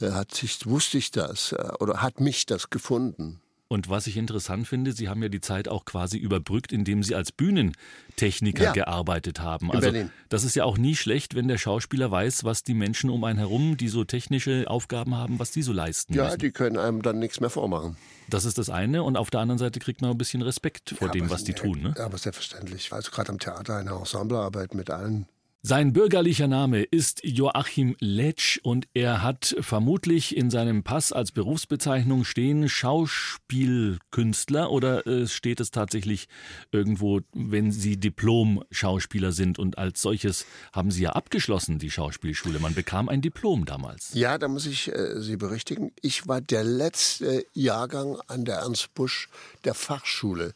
[0.00, 3.40] äh, hat sich, wusste ich das äh, oder hat mich das gefunden.
[3.68, 7.14] Und was ich interessant finde, Sie haben ja die Zeit auch quasi überbrückt, indem Sie
[7.14, 8.72] als Bühnentechniker Ja.
[8.72, 9.72] gearbeitet haben.
[9.72, 9.90] Also
[10.28, 13.38] das ist ja auch nie schlecht, wenn der Schauspieler weiß, was die Menschen um einen
[13.38, 16.38] herum, die so technische Aufgaben haben, was die so leisten Ja, müssen.
[16.40, 17.96] die können einem dann nichts mehr vormachen.
[18.28, 19.02] Das ist das eine.
[19.02, 21.54] Und auf der anderen Seite kriegt man ein bisschen Respekt vor Ja, dem, was die
[21.54, 21.82] tun.
[21.82, 21.94] Ne?
[21.98, 22.92] Aber selbstverständlich.
[22.92, 25.26] Also gerade am Theater eine Ensemblearbeit mit allen.
[25.66, 32.24] Sein bürgerlicher Name ist Joachim Letsch und er hat vermutlich in seinem Pass als Berufsbezeichnung
[32.24, 36.28] stehen Schauspielkünstler oder äh, steht es tatsächlich
[36.70, 42.58] irgendwo, wenn Sie Diplom-Schauspieler sind und als solches haben Sie ja abgeschlossen, die Schauspielschule.
[42.58, 44.12] Man bekam ein Diplom damals.
[44.12, 45.92] Ja, da muss ich äh, Sie berichtigen.
[46.02, 49.30] Ich war der letzte Jahrgang an der Ernst Busch
[49.64, 50.52] der Fachschule.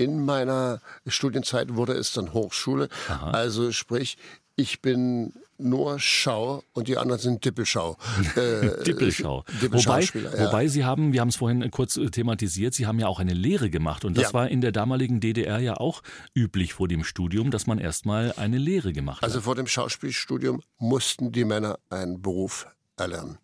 [0.00, 2.88] In meiner Studienzeit wurde es dann Hochschule.
[3.08, 4.16] Also sprich,
[4.56, 7.98] ich bin nur Schau und die anderen sind Dippelschau.
[8.36, 9.44] Äh, Dippelschau.
[9.46, 10.46] Wobei, Dippelschauspieler, ja.
[10.46, 13.34] wobei Sie haben, wir haben es vorhin kurz äh, thematisiert, Sie haben ja auch eine
[13.34, 14.32] Lehre gemacht und das Ja.
[14.34, 16.02] war in der damaligen DDR ja auch
[16.34, 19.44] üblich vor dem Studium, dass man erstmal eine Lehre gemacht Also hat.
[19.44, 23.36] vor dem Schauspielstudium mussten die Männer einen Beruf erlernen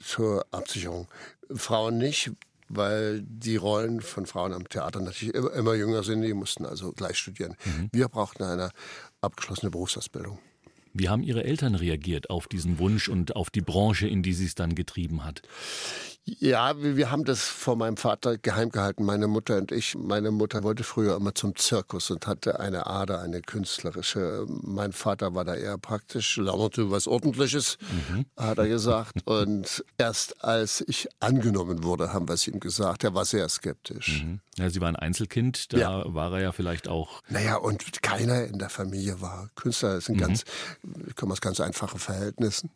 [0.00, 1.06] zur Absicherung.
[1.54, 2.32] Frauen nicht,
[2.76, 6.22] weil die Rollen von Frauen am Theater natürlich immer, immer jünger sind.
[6.22, 7.56] Die mussten also gleich studieren.
[7.92, 8.70] Wir brauchten eine
[9.20, 10.38] abgeschlossene Berufsausbildung.
[10.96, 14.46] Wie haben Ihre Eltern reagiert auf diesen Wunsch und auf die Branche, in die Sie
[14.46, 15.42] es dann getrieben hat?
[16.26, 19.94] Ja, wir haben das vor meinem Vater geheim gehalten, meine Mutter und ich.
[19.94, 24.46] Meine Mutter wollte früher immer zum Zirkus und hatte eine Ader, eine künstlerische.
[24.48, 27.76] Mein Vater war da eher praktisch, lernte was Ordentliches,
[28.38, 29.18] hat er gesagt.
[29.26, 33.04] Und erst als ich angenommen wurde, haben wir es ihm gesagt.
[33.04, 34.24] Er war sehr skeptisch.
[34.56, 36.14] Ja, Sie waren Einzelkind, da Ja.
[36.14, 37.20] war er ja vielleicht auch.
[37.28, 39.96] Naja, und keiner in der Familie war Künstler.
[39.96, 40.44] Das sind ganz,
[41.06, 42.70] ich komme aus ganz einfachen Verhältnissen.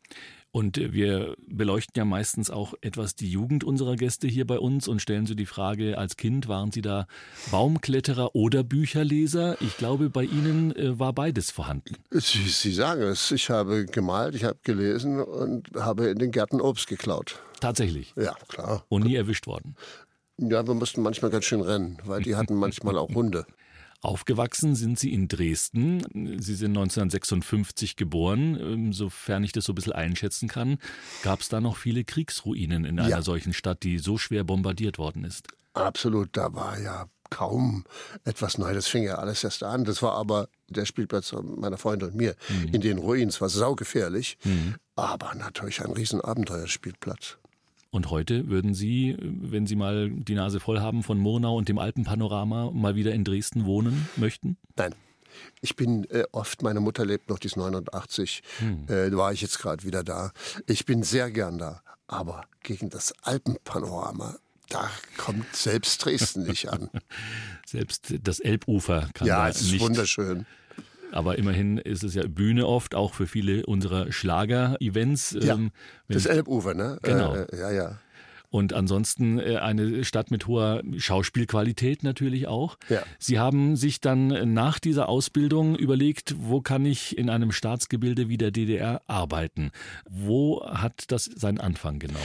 [0.51, 4.89] Und äh, wir beleuchten ja meistens auch etwas die Jugend unserer Gäste hier bei uns
[4.89, 7.07] und stellen so die Frage, als Kind waren Sie da
[7.51, 9.61] Baumkletterer oder Bücherleser?
[9.61, 11.97] Ich glaube, bei Ihnen äh, war beides vorhanden.
[12.11, 13.31] Sie, Sie sagen es.
[13.31, 17.43] Ich habe gemalt, ich habe gelesen und habe in den Gärten Obst geklaut.
[17.61, 18.15] Tatsächlich.
[18.17, 18.85] Ja, klar.
[18.89, 19.77] Und nie erwischt worden.
[20.39, 23.45] Ja, wir mussten manchmal ganz schön rennen, weil die hatten manchmal auch Hunde.
[24.01, 26.03] Aufgewachsen sind Sie in Dresden.
[26.41, 28.57] Sie sind 1956 geboren.
[28.61, 30.79] Ähm, Sofern ich das so ein bisschen einschätzen kann,
[31.23, 33.23] gab es da noch viele Kriegsruinen in einer Ja.
[33.23, 35.49] solchen Stadt, die so schwer bombardiert worden ist.
[35.75, 37.85] Absolut, da war ja kaum
[38.25, 38.73] etwas neu.
[38.73, 39.85] Das fing ja alles erst an.
[39.85, 42.35] Das war aber der Spielplatz meiner Freunde und mir
[42.73, 43.29] in den Ruinen.
[43.29, 44.39] Es war saugefährlich,
[44.97, 47.37] aber natürlich ein Riesenabenteuerspielplatz.
[47.91, 51.79] Und heute würden Sie, wenn Sie mal die Nase voll haben von Murnau und dem
[51.79, 54.59] Alpenpanorama, mal wieder in Dresden wohnen möchten?
[54.77, 54.95] Nein.
[55.61, 58.43] Ich bin äh, oft, meine Mutter lebt noch, die ist 89,
[58.89, 60.33] äh, war ich jetzt gerade wieder da.
[60.67, 64.37] Ich bin sehr gern da, aber gegen das Alpenpanorama,
[64.69, 66.91] da kommt selbst Dresden nicht an.
[67.67, 69.81] Selbst das Elbufer kann ja, da es ist nicht.
[69.81, 70.47] wunderschön.
[71.13, 75.37] Aber immerhin ist es ja Bühne oft, auch für viele unserer Schlager-Events.
[75.41, 75.71] Ja, Ähm,
[76.09, 76.99] das Elbufer, ne?
[77.03, 77.35] Genau.
[77.35, 77.99] Äh, äh, ja, ja.
[78.51, 82.79] Und ansonsten äh, eine Stadt mit hoher Schauspielqualität natürlich auch.
[82.89, 83.03] Ja.
[83.19, 88.39] Sie haben sich dann nach dieser Ausbildung überlegt, wo kann ich in einem Staatsgebilde wie
[88.39, 89.71] der DDR arbeiten?
[90.09, 92.25] Wo hat das seinen Anfang genommen?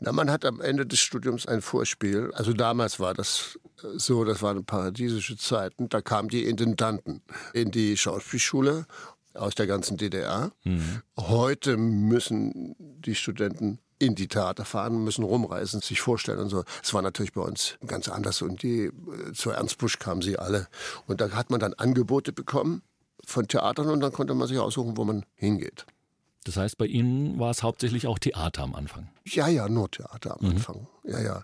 [0.00, 2.32] Na, man hat am Ende des Studiums ein Vorspiel.
[2.34, 5.88] Also damals war das äh, so, das waren paradiesische Zeiten.
[5.88, 8.86] Da kamen die Intendanten in die Schauspielschule
[9.34, 10.52] aus der ganzen DDR.
[10.64, 11.02] Mhm.
[11.16, 16.64] Heute müssen die Studenten in die Theater fahren, müssen rumreisen, sich vorstellen und so.
[16.82, 18.92] Es war natürlich bei uns ganz anders und die äh,
[19.34, 20.66] zu Ernst Busch kamen sie alle
[21.06, 22.82] und da hat man dann Angebote bekommen
[23.26, 25.84] von Theatern und dann konnte man sich aussuchen, wo man hingeht.
[26.44, 29.08] Das heißt, bei Ihnen war es hauptsächlich auch Theater am Anfang?
[29.26, 30.52] Ja, ja, nur Theater am mhm.
[30.52, 30.86] Anfang.
[31.04, 31.42] Ja, ja.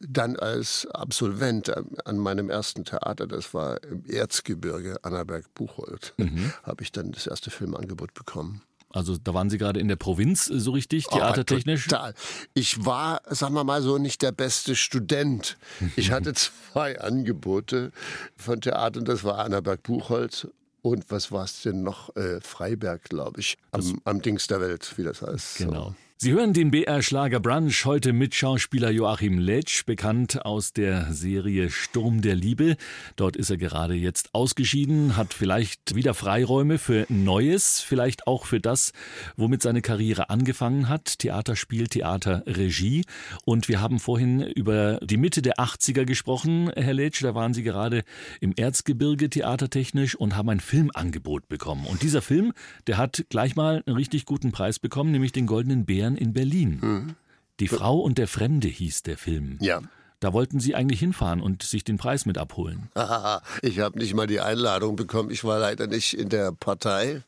[0.00, 1.72] Dann als Absolvent
[2.06, 6.52] an meinem ersten Theater, das war im Erzgebirge, Annaberg-Buchholz, mhm.
[6.62, 8.62] habe ich dann das erste Filmangebot bekommen.
[8.90, 11.86] Also da waren Sie gerade in der Provinz so richtig, oh, theatertechnisch?
[11.86, 12.14] Oh, total.
[12.54, 15.58] Ich war, sagen wir mal so, nicht der beste Student.
[15.96, 17.90] Ich hatte zwei Angebote
[18.36, 20.48] von Theater, das war Annaberg-Buchholz
[20.86, 22.14] und was war es denn noch?
[22.14, 25.58] Äh, Freiberg, glaube ich, am, am, Dings der Welt, wie das heißt.
[25.58, 25.88] Genau.
[25.88, 25.94] So.
[26.18, 31.68] Sie hören den BR Schlager Brunch heute mit Schauspieler Joachim Letsch, bekannt aus der Serie
[31.68, 32.78] Sturm der Liebe.
[33.16, 38.60] Dort ist er gerade jetzt ausgeschieden, hat vielleicht wieder Freiräume für Neues, vielleicht auch für
[38.60, 38.94] das,
[39.36, 41.18] womit seine Karriere angefangen hat.
[41.18, 43.04] Theaterspiel, Theaterregie.
[43.44, 47.22] Und wir haben vorhin über die Mitte der 80er gesprochen, Herr Letsch.
[47.22, 48.04] Da waren Sie gerade
[48.40, 51.84] im Erzgebirge theatertechnisch und haben ein Filmangebot bekommen.
[51.84, 52.54] Und dieser Film,
[52.86, 56.32] der hat gleich mal einen richtig guten Preis bekommen, nämlich den Goldenen Bär Bayern in
[56.32, 56.78] Berlin.
[56.80, 57.14] Mhm.
[57.60, 59.58] Die Frau und der Fremde hieß der Film.
[59.60, 59.80] Ja.
[60.20, 62.88] Da wollten Sie eigentlich hinfahren und sich den Preis mit abholen.
[63.62, 65.30] ich habe nicht mal die Einladung bekommen.
[65.30, 67.22] Ich war leider nicht in der Partei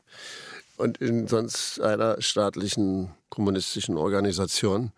[0.77, 4.91] und in sonst einer staatlichen kommunistischen Organisation.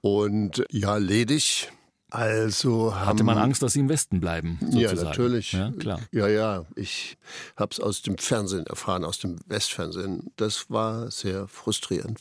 [0.00, 1.72] Und ja, ledig.
[2.10, 4.58] Also hatte man Angst, dass sie im Westen bleiben.
[4.60, 4.96] Sozusagen.
[4.96, 5.52] Ja, natürlich.
[5.52, 6.00] Ja, klar.
[6.12, 6.64] Ja, ja.
[6.76, 7.18] Ich
[7.56, 10.30] habe es aus dem Fernsehen erfahren, aus dem Westfernsehen.
[10.36, 12.20] Das war sehr frustrierend.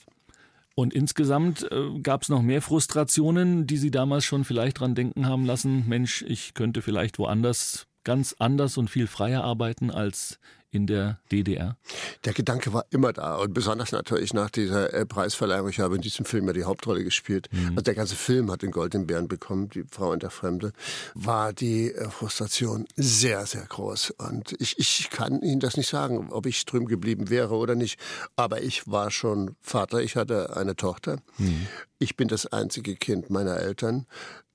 [0.75, 5.25] Und insgesamt äh, gab es noch mehr Frustrationen, die Sie damals schon vielleicht dran denken
[5.27, 10.39] haben lassen, Mensch, ich könnte vielleicht woanders ganz anders und viel freier arbeiten als
[10.75, 11.77] in der DDR?
[12.25, 15.69] Der Gedanke war immer da und besonders natürlich nach dieser äh, Preisverleihung.
[15.69, 17.47] Ich habe in diesem Film ja die Hauptrolle gespielt.
[17.51, 17.69] Mhm.
[17.69, 20.73] Also der ganze Film hat den Goldenen Bären bekommen, die Frau und der Fremde.
[21.13, 24.11] War die äh, Frustration sehr, sehr groß.
[24.11, 27.99] Und ich, ich kann Ihnen das nicht sagen, ob ich drüben geblieben wäre oder nicht.
[28.35, 31.19] Aber ich war schon Vater, ich hatte eine Tochter.
[31.37, 31.67] Mhm.
[31.97, 34.05] Ich bin das einzige Kind meiner Eltern.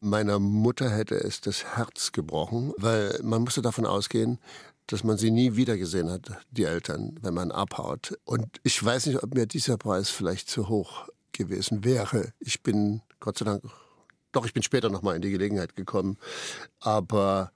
[0.01, 4.39] Meiner Mutter hätte es das Herz gebrochen, weil man musste davon ausgehen,
[4.91, 8.19] dass man sie nie wiedergesehen hat, die Eltern, wenn man abhaut.
[8.25, 12.33] Und ich weiß nicht, ob mir dieser Preis vielleicht zu hoch gewesen wäre.
[12.41, 13.63] Ich bin, Gott sei Dank,
[14.33, 16.19] doch, ich bin später nochmal in die Gelegenheit gekommen.
[16.81, 17.53] Aber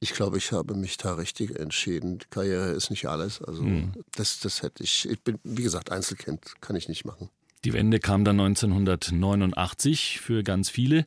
[0.00, 2.18] ich glaube, ich habe mich da richtig entschieden.
[2.30, 3.42] Karriere ist nicht alles.
[3.42, 3.92] Also mhm.
[4.14, 5.08] das, das hätte ich.
[5.08, 7.28] Ich bin, wie gesagt, Einzelkind kann ich nicht machen.
[7.64, 11.06] Die Wende kam dann 1989 für ganz viele,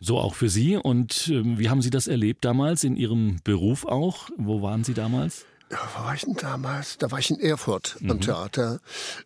[0.00, 0.76] so auch für Sie.
[0.76, 4.30] Und äh, wie haben Sie das erlebt damals in Ihrem Beruf auch?
[4.36, 5.46] Wo waren Sie damals?
[5.68, 6.96] Ja, wo war ich denn damals?
[6.98, 8.12] Da war ich in Erfurt mhm.
[8.12, 8.78] am Theater.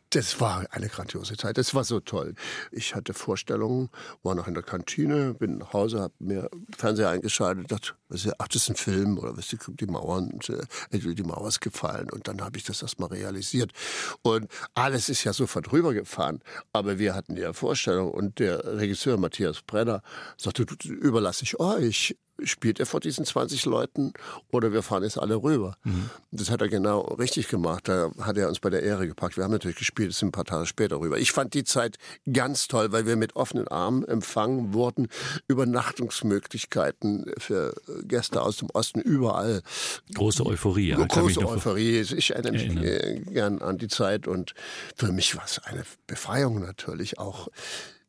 [0.09, 1.59] Das war eine grandiose Zeit.
[1.59, 2.35] Das war so toll.
[2.73, 3.91] Ich hatte Vorstellungen,
[4.23, 7.93] war noch in der Kantine, bin nach Hause, habe mir Fernseher eingeschaltet, dachte,
[8.39, 12.09] ach, das ist ein Film oder was die Mauern, äh, die Mauer ist gefallen.
[12.11, 13.73] Und dann habe ich das erstmal realisiert.
[14.23, 16.41] Und alles ist ja sofort rübergefahren.
[16.73, 20.03] Aber wir hatten ja Vorstellung und der Regisseur Matthias Brenner
[20.39, 24.13] sagte, überlasse ich euch spielt er vor diesen 20 Leuten
[24.51, 25.77] oder wir fahren jetzt alle rüber.
[25.85, 26.11] Mhm.
[26.31, 27.89] Das hat er genau richtig gemacht.
[27.89, 29.37] Da hat er uns bei der Ehre gepackt.
[29.37, 31.19] Wir haben natürlich gespielt, sind ein paar Tage später rüber.
[31.19, 31.97] Ich fand die Zeit
[32.33, 35.09] ganz toll, weil wir mit offenen Armen empfangen wurden.
[35.49, 37.75] Übernachtungsmöglichkeiten für
[38.05, 39.63] Gäste aus dem Osten überall.
[40.15, 40.89] Große Euphorie.
[40.89, 42.01] Ja, Große Euphorie.
[42.01, 43.33] Ich erinnere mich erinnern.
[43.33, 44.55] gern an die Zeit und
[44.97, 47.49] für mich war es eine Befreiung natürlich auch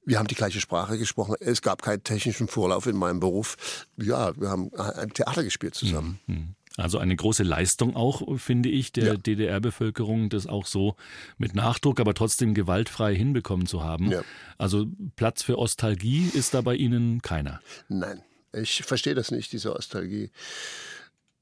[0.05, 1.35] wir haben die gleiche Sprache gesprochen.
[1.39, 3.85] Es gab keinen technischen Vorlauf in meinem Beruf.
[3.97, 6.19] Ja, wir haben ein Theater gespielt zusammen.
[6.27, 6.55] Mhm.
[6.77, 9.15] Also eine große Leistung auch, finde ich, der ja.
[9.15, 10.95] DDR-Bevölkerung, das auch so
[11.37, 14.09] mit Nachdruck, aber trotzdem gewaltfrei hinbekommen zu haben.
[14.09, 14.23] Ja.
[14.57, 14.87] Also
[15.17, 17.59] Platz für Ostalgie ist da bei Ihnen keiner.
[17.89, 20.31] Nein, ich verstehe das nicht, diese Ostalgie.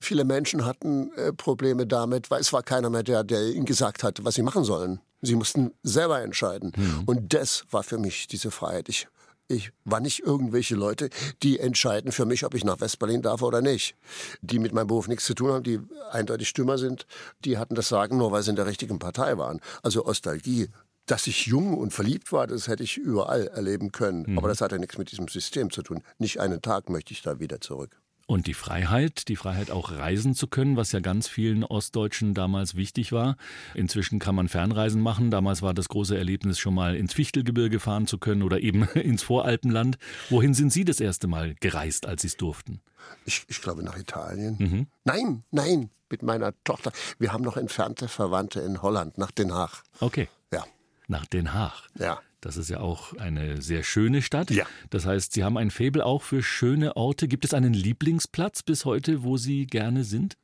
[0.01, 4.01] Viele Menschen hatten äh, Probleme damit, weil es war keiner mehr, der, der ihnen gesagt
[4.01, 5.01] hat, was sie machen sollen.
[5.21, 6.71] Sie mussten selber entscheiden.
[6.75, 7.03] Mhm.
[7.05, 8.89] Und das war für mich diese Freiheit.
[8.89, 9.07] Ich,
[9.47, 11.09] ich war nicht irgendwelche Leute,
[11.43, 13.95] die entscheiden für mich, ob ich nach Westberlin darf oder nicht.
[14.41, 15.79] Die mit meinem Beruf nichts zu tun haben, die
[16.11, 17.05] eindeutig Stümmer sind,
[17.45, 19.59] die hatten das Sagen, nur weil sie in der richtigen Partei waren.
[19.83, 20.69] Also Ostalgie
[21.05, 24.25] Dass ich jung und verliebt war, das hätte ich überall erleben können.
[24.27, 24.37] Mhm.
[24.37, 26.03] Aber das hat ja nichts mit diesem System zu tun.
[26.19, 27.99] Nicht einen Tag möchte ich da wieder zurück.
[28.29, 32.75] Und die Freiheit, die Freiheit auch reisen zu können, was ja ganz vielen Ostdeutschen damals
[32.75, 33.37] wichtig war.
[33.73, 35.31] Inzwischen kann man Fernreisen machen.
[35.31, 39.23] Damals war das große Erlebnis schon mal ins Fichtelgebirge fahren zu können oder eben ins
[39.23, 39.97] Voralpenland.
[40.29, 42.81] Wohin sind Sie das erste Mal gereist, als Sie es durften?
[43.25, 44.57] Ich, ich glaube nach Italien.
[44.59, 44.87] Mhm.
[45.05, 46.91] Nein, nein, mit meiner Tochter.
[47.17, 49.81] Wir haben noch entfernte Verwandte in Holland, nach Den Haag.
[50.01, 50.27] Okay.
[50.53, 50.65] Ja.
[51.07, 51.87] Nach Den Haag.
[51.97, 52.19] Ja.
[52.41, 54.49] Das ist ja auch eine sehr schöne Stadt.
[54.51, 54.65] Ja.
[54.89, 57.27] Das heißt, Sie haben ein Faible auch für schöne Orte.
[57.27, 60.37] Gibt es einen Lieblingsplatz bis heute, wo Sie gerne sind?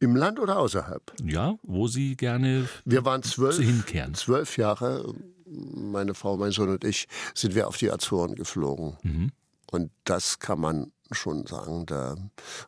[0.00, 1.12] Im Land oder außerhalb?
[1.24, 4.14] Ja, wo Sie gerne Wir waren zwölf, hinkehren.
[4.14, 5.12] zwölf Jahre,
[5.46, 8.96] meine Frau, mein Sohn und ich, sind wir auf die Azoren geflogen.
[9.02, 9.32] Mhm.
[9.70, 12.16] Und das kann man schon sagen, da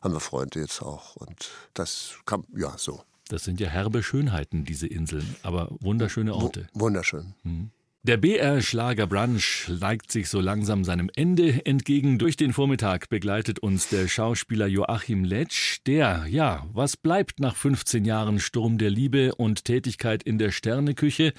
[0.01, 1.15] haben wir Freunde jetzt auch.
[1.15, 3.01] Und das kam, ja, so.
[3.29, 6.67] Das sind ja herbe Schönheiten, diese Inseln, aber wunderschöne Orte.
[6.73, 7.33] W wunderschön.
[7.43, 7.71] Mhm.
[8.03, 12.17] Der BR Schlagerbrunch neigt sich so langsam seinem Ende entgegen.
[12.17, 18.03] Durch den Vormittag begleitet uns der Schauspieler Joachim Letsch, der, ja, was bleibt nach 15
[18.03, 21.31] Jahren Sturm der Liebe und Tätigkeit in der Sterneküche?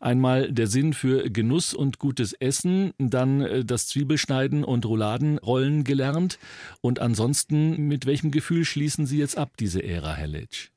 [0.00, 6.38] Einmal der Sinn für Genuss und gutes Essen, dann äh, das Zwiebelschneiden und Rouladenrollen gelernt.
[6.82, 10.72] Und ansonsten, mit welchem Gefühl schließen Sie jetzt ab, diese Ära, Herr Letsch?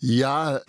[0.00, 0.60] Ja,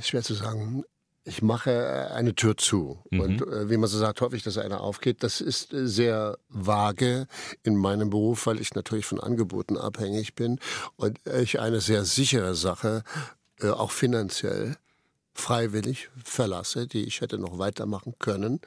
[0.00, 0.82] schwer zu sagen
[1.24, 2.98] ich mache äh, eine Tür zu.
[3.10, 3.20] Mhm.
[3.20, 5.22] Und äh, wie man so sagt, hoffe ich, dass einer aufgeht.
[5.22, 7.26] Das ist äh, sehr vage
[7.62, 10.58] in meinem Beruf, weil ich natürlich von Angeboten abhängig bin
[10.96, 13.02] und ich eine sehr sichere Sache,
[13.60, 14.76] äh, auch finanziell,
[15.34, 18.60] freiwillig verlasse, die ich hätte noch weitermachen können.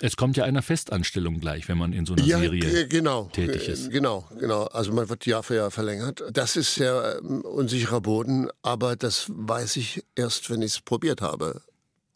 [0.00, 3.68] Es kommt ja einer Festanstellung gleich, wenn man in so einer ja, Serie genau, tätig
[3.68, 3.90] ist.
[3.90, 4.64] Genau, genau.
[4.64, 6.22] Also man wird Jahr für Jahr verlängert.
[6.32, 11.22] Das ist sehr ähm, unsicherer Boden, aber das weiß ich erst, wenn ich es probiert
[11.22, 11.62] habe.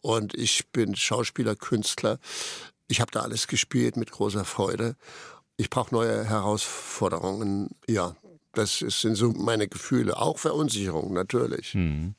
[0.01, 2.19] Und ich bin Schauspieler, Künstler.
[2.87, 4.95] Ich habe da alles gespielt mit großer Freude.
[5.57, 7.69] Ich brauche neue Herausforderungen.
[7.87, 8.15] Ja,
[8.53, 10.17] das sind so meine Gefühle.
[10.17, 11.73] Auch Verunsicherung, natürlich.
[11.73, 12.15] Mhm.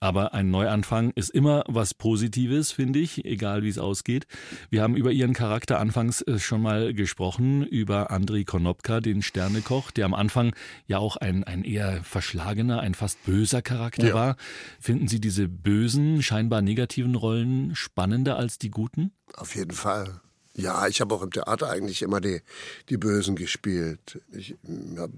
[0.00, 4.26] Aber ein Neuanfang ist immer was Positives, finde ich, egal wie es ausgeht.
[4.70, 9.90] Wir haben über Ihren Charakter anfangs äh, schon mal gesprochen, über Andrei Konopka, den Sternekoch,
[9.90, 10.54] der am Anfang
[10.86, 14.14] ja auch ein, ein eher verschlagener, ein fast böser Charakter ja.
[14.14, 14.36] war.
[14.78, 19.12] Finden Sie diese bösen, scheinbar negativen Rollen spannender als die guten?
[19.34, 20.20] Auf jeden Fall.
[20.56, 22.40] Ja, ich habe auch im Theater eigentlich immer die,
[22.88, 24.20] die Bösen gespielt.
[24.30, 24.54] Ich
[24.96, 25.12] habe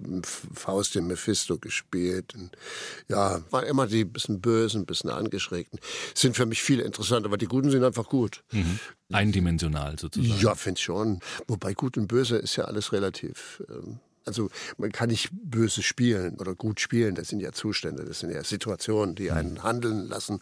[0.55, 2.35] Faust den Mephisto gespielt.
[2.35, 2.57] Und
[3.09, 5.79] ja, waren immer die bisschen Bösen, bisschen Angeschrägten.
[6.15, 8.45] Sind für mich viel interessanter, aber die Guten sind einfach gut.
[8.51, 8.79] Mhm.
[9.13, 10.41] Eindimensional sozusagen.
[10.41, 11.21] Ja, finde ich schon.
[11.47, 13.63] Wobei gut und böse ist ja alles relativ.
[13.69, 18.21] Ähm, also man kann nicht böse spielen oder gut spielen, das sind ja Zustände, das
[18.21, 19.63] sind ja Situationen, die einen mhm.
[19.63, 20.41] handeln lassen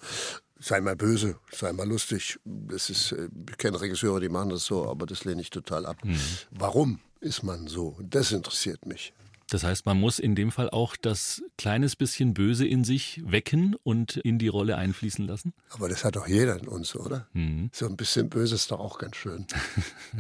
[0.65, 2.39] sei mal böse, sei mal lustig.
[2.45, 5.85] Das ist, äh, ich kenne Regisseure, die machen das so, aber das lehne ich total
[5.85, 5.99] ab.
[6.05, 6.19] Mhm.
[6.51, 7.99] Warum ist man so?
[8.01, 9.13] Das interessiert mich.
[9.51, 13.77] Das heißt, man muss in dem Fall auch das kleines bisschen Böse in sich wecken
[13.83, 15.53] und in die Rolle einfließen lassen?
[15.69, 17.29] Aber das hat doch jeder in uns, oder?
[17.35, 17.69] Mhm.
[17.71, 19.47] So ein bisschen Böse ist doch auch ganz schön.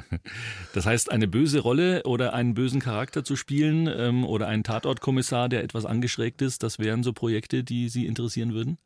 [0.74, 5.48] das heißt, eine böse Rolle oder einen bösen Charakter zu spielen ähm, oder einen Tatortkommissar,
[5.48, 8.76] der etwas angeschrägt ist, das wären so Projekte, die Sie interessieren würden?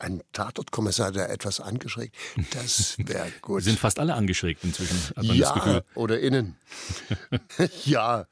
[0.00, 2.14] Ein Tatortkommissar, der etwas angeschrägt,
[2.52, 3.62] das wäre gut.
[3.62, 5.84] Sind fast alle angeschrägt inzwischen, hat man ja, das Gefühl.
[5.94, 6.56] oder innen.
[7.84, 8.26] ja,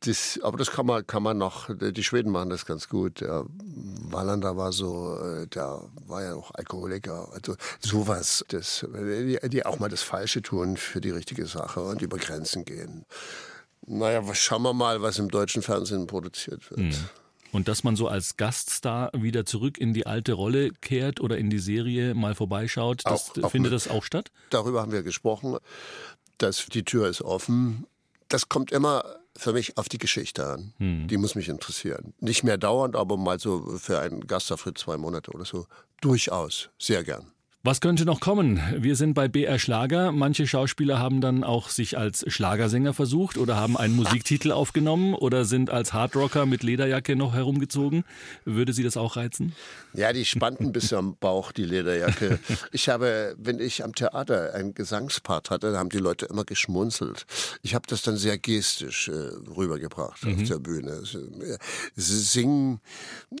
[0.00, 3.20] das, aber das kann man, kann man noch, die Schweden machen das ganz gut.
[3.20, 7.28] Der Wallander war so, äh, der war ja auch Alkoholiker.
[7.32, 12.00] Also sowas, das, die, die auch mal das Falsche tun für die richtige Sache und
[12.00, 13.04] über Grenzen gehen.
[13.86, 16.80] Naja, schauen wir mal, was im deutschen Fernsehen produziert wird.
[16.80, 17.08] Mhm.
[17.52, 21.50] Und dass man so als Gaststar wieder zurück in die alte Rolle kehrt oder in
[21.50, 24.30] die Serie mal vorbeischaut, das, auch, findet das auch statt?
[24.50, 25.56] Darüber haben wir gesprochen.
[26.38, 27.86] dass die Tür ist offen.
[28.28, 29.04] Das kommt immer
[29.36, 30.72] für mich auf die Geschichte an.
[30.78, 31.08] Hm.
[31.08, 32.14] Die muss mich interessieren.
[32.20, 35.66] Nicht mehr dauernd, aber mal so für einen Gastauftritt zwei Monate oder so.
[36.00, 36.70] Durchaus.
[36.78, 37.30] Sehr gern.
[37.62, 38.58] Was könnte noch kommen?
[38.78, 40.12] Wir sind bei BR Schlager.
[40.12, 45.44] Manche Schauspieler haben dann auch sich als Schlagersänger versucht oder haben einen Musiktitel aufgenommen oder
[45.44, 48.04] sind als Hardrocker mit Lederjacke noch herumgezogen.
[48.46, 49.54] Würde Sie das auch reizen?
[49.92, 52.38] Ja, die spannten bis am Bauch, die Lederjacke.
[52.72, 57.26] Ich habe, wenn ich am Theater einen Gesangspart hatte, haben die Leute immer geschmunzelt.
[57.62, 60.34] Ich habe das dann sehr gestisch äh, rübergebracht mhm.
[60.34, 61.02] auf der Bühne.
[61.96, 62.80] Singen,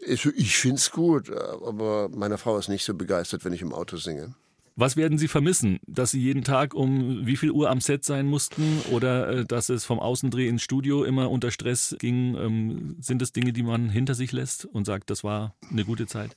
[0.04, 3.96] ich finde es gut, aber meine Frau ist nicht so begeistert, wenn ich im Auto
[3.96, 4.34] singe singe.
[4.76, 5.78] Was werden Sie vermissen?
[5.86, 9.68] Dass Sie jeden Tag um wie viel Uhr am Set sein mussten oder äh, dass
[9.68, 12.34] es vom Außendreh ins Studio immer unter Stress ging?
[12.36, 16.06] Ähm, sind es Dinge, die man hinter sich lässt und sagt, das war eine gute
[16.06, 16.36] Zeit?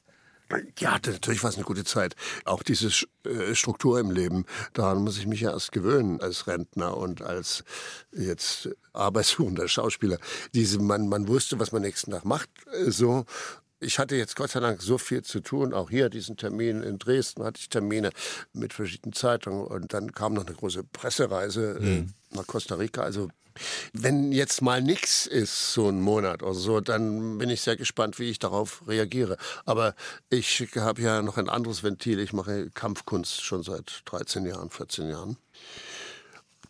[0.77, 2.15] Ja, natürlich war es eine gute Zeit.
[2.45, 2.89] Auch diese
[3.25, 7.63] äh, Struktur im Leben, daran muss ich mich ja erst gewöhnen als Rentner und als
[8.11, 10.17] jetzt arbeitssuchender Schauspieler.
[10.53, 13.25] Diese, man, man wusste, was man nächsten Tag macht, äh, so.
[13.83, 15.73] Ich hatte jetzt Gott sei Dank so viel zu tun.
[15.73, 18.11] Auch hier diesen Termin in Dresden hatte ich Termine
[18.53, 19.65] mit verschiedenen Zeitungen.
[19.65, 22.13] Und dann kam noch eine große Pressereise mhm.
[22.31, 23.01] nach Costa Rica.
[23.01, 23.29] Also
[23.93, 28.17] wenn jetzt mal nichts ist, so ein Monat oder so, dann bin ich sehr gespannt,
[28.19, 29.37] wie ich darauf reagiere.
[29.65, 29.95] Aber
[30.29, 32.19] ich habe ja noch ein anderes Ventil.
[32.19, 35.37] Ich mache Kampfkunst schon seit 13 Jahren, 14 Jahren.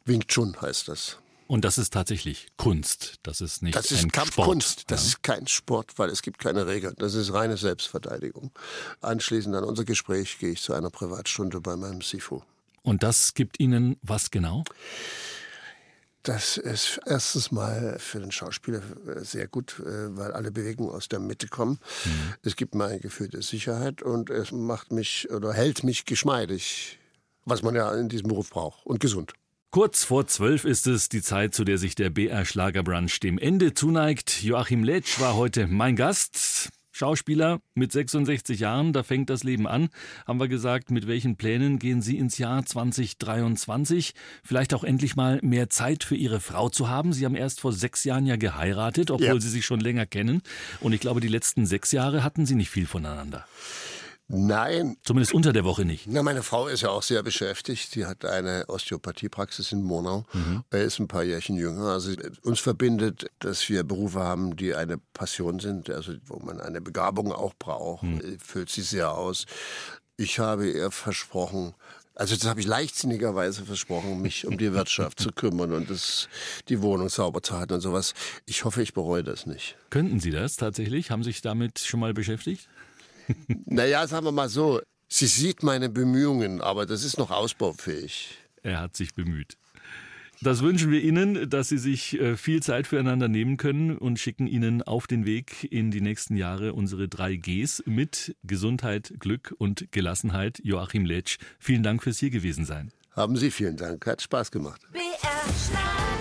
[0.06, 1.18] Wing Chun heißt das.
[1.48, 3.16] Und das ist tatsächlich Kunst.
[3.24, 4.82] Das ist nicht Das ist ein Kampfkunst.
[4.82, 4.92] Sport.
[4.92, 5.08] Das ja.
[5.08, 6.96] ist kein Sport, weil es gibt keine Regeln.
[6.98, 8.52] Das ist reine Selbstverteidigung.
[9.02, 12.42] Anschließend an unser Gespräch gehe ich zu einer Privatstunde bei meinem Sifu.
[12.82, 14.64] Und das gibt Ihnen was genau?
[16.24, 18.82] Das ist erstens mal für den Schauspieler
[19.18, 21.80] sehr gut, äh, weil alle Bewegungen aus der Mitte kommen.
[22.06, 22.34] Mhm.
[22.44, 26.98] Es gibt mir ein Gefühl der Sicherheit und es macht mich oder hält mich geschmeidig,
[27.44, 29.34] was man ja in diesem Beruf braucht und gesund.
[29.74, 33.74] Kurz vor zwölf ist es die Zeit, zu der sich der BR Schlagerbrunch dem Ende
[33.74, 34.44] zuneigt.
[34.44, 36.70] Joachim Letsch war heute mein Gast.
[36.92, 39.90] Schauspieler mit 66 Jahren, da fängt das Leben an.
[40.28, 44.14] Haben wir gesagt, mit welchen Plänen gehen Sie ins Jahr 2023?
[44.44, 47.12] Vielleicht auch endlich mal mehr Zeit für Ihre Frau zu haben.
[47.12, 49.40] Sie haben erst vor sechs Jahren ja geheiratet, obwohl ja.
[49.40, 50.44] Sie sich schon länger kennen.
[50.82, 53.48] Und ich glaube, die letzten sechs Jahre hatten Sie nicht viel voneinander.
[54.28, 54.98] Nein.
[55.04, 56.08] Zumindest unter der Woche nicht.
[56.08, 57.94] Na, meine Frau ist ja auch sehr beschäftigt.
[57.96, 60.26] Die hat eine Osteopathiepraxis in Monau.
[60.34, 60.64] Mhm.
[60.72, 61.88] Er ist ein paar Jährchen jünger.
[61.88, 62.12] Also
[62.44, 67.32] uns verbindet, dass wir Berufe haben, die eine Passion sind, also wo man eine Begabung
[67.32, 68.04] auch braucht.
[68.04, 68.38] Mhm.
[68.40, 69.46] Füllt sie sehr aus.
[70.16, 71.74] Ich habe ihr versprochen,
[72.16, 76.30] also das habe ich leichtsinnigerweise versprochen, mich um die Wirtschaft zu kümmern und das,
[76.70, 78.14] die Wohnung sauber zu halten und sowas.
[78.46, 79.76] Ich hoffe, ich bereue das nicht.
[79.90, 81.10] Könnten Sie das tatsächlich?
[81.10, 82.70] Haben Sie sich damit schon mal beschäftigt?
[83.66, 88.38] naja, sagen wir mal so, sie sieht meine Bemühungen, aber das ist noch ausbaufähig.
[88.62, 89.58] Er hat sich bemüht.
[90.44, 94.46] Das wünschen wir Ihnen, dass Sie sich äh, viel Zeit füreinander nehmen können und schicken
[94.46, 99.90] Ihnen auf den Weg in die nächsten Jahre unsere drei Gs mit Gesundheit, Glück und
[99.92, 100.60] Gelassenheit.
[100.62, 102.92] Joachim Letsch, vielen Dank fürs hier gewesen sein.
[103.12, 104.82] Haben Sie vielen Dank, hat Spaß gemacht.
[104.92, 105.02] BR
[105.66, 106.14] Schlager.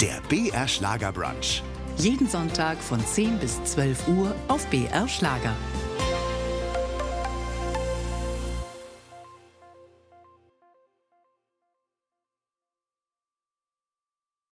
[0.00, 1.62] Der BR Schlager Brunch.
[1.96, 5.54] Jeden Sonntag von 10 bis 12 Uhr auf BR Schlager.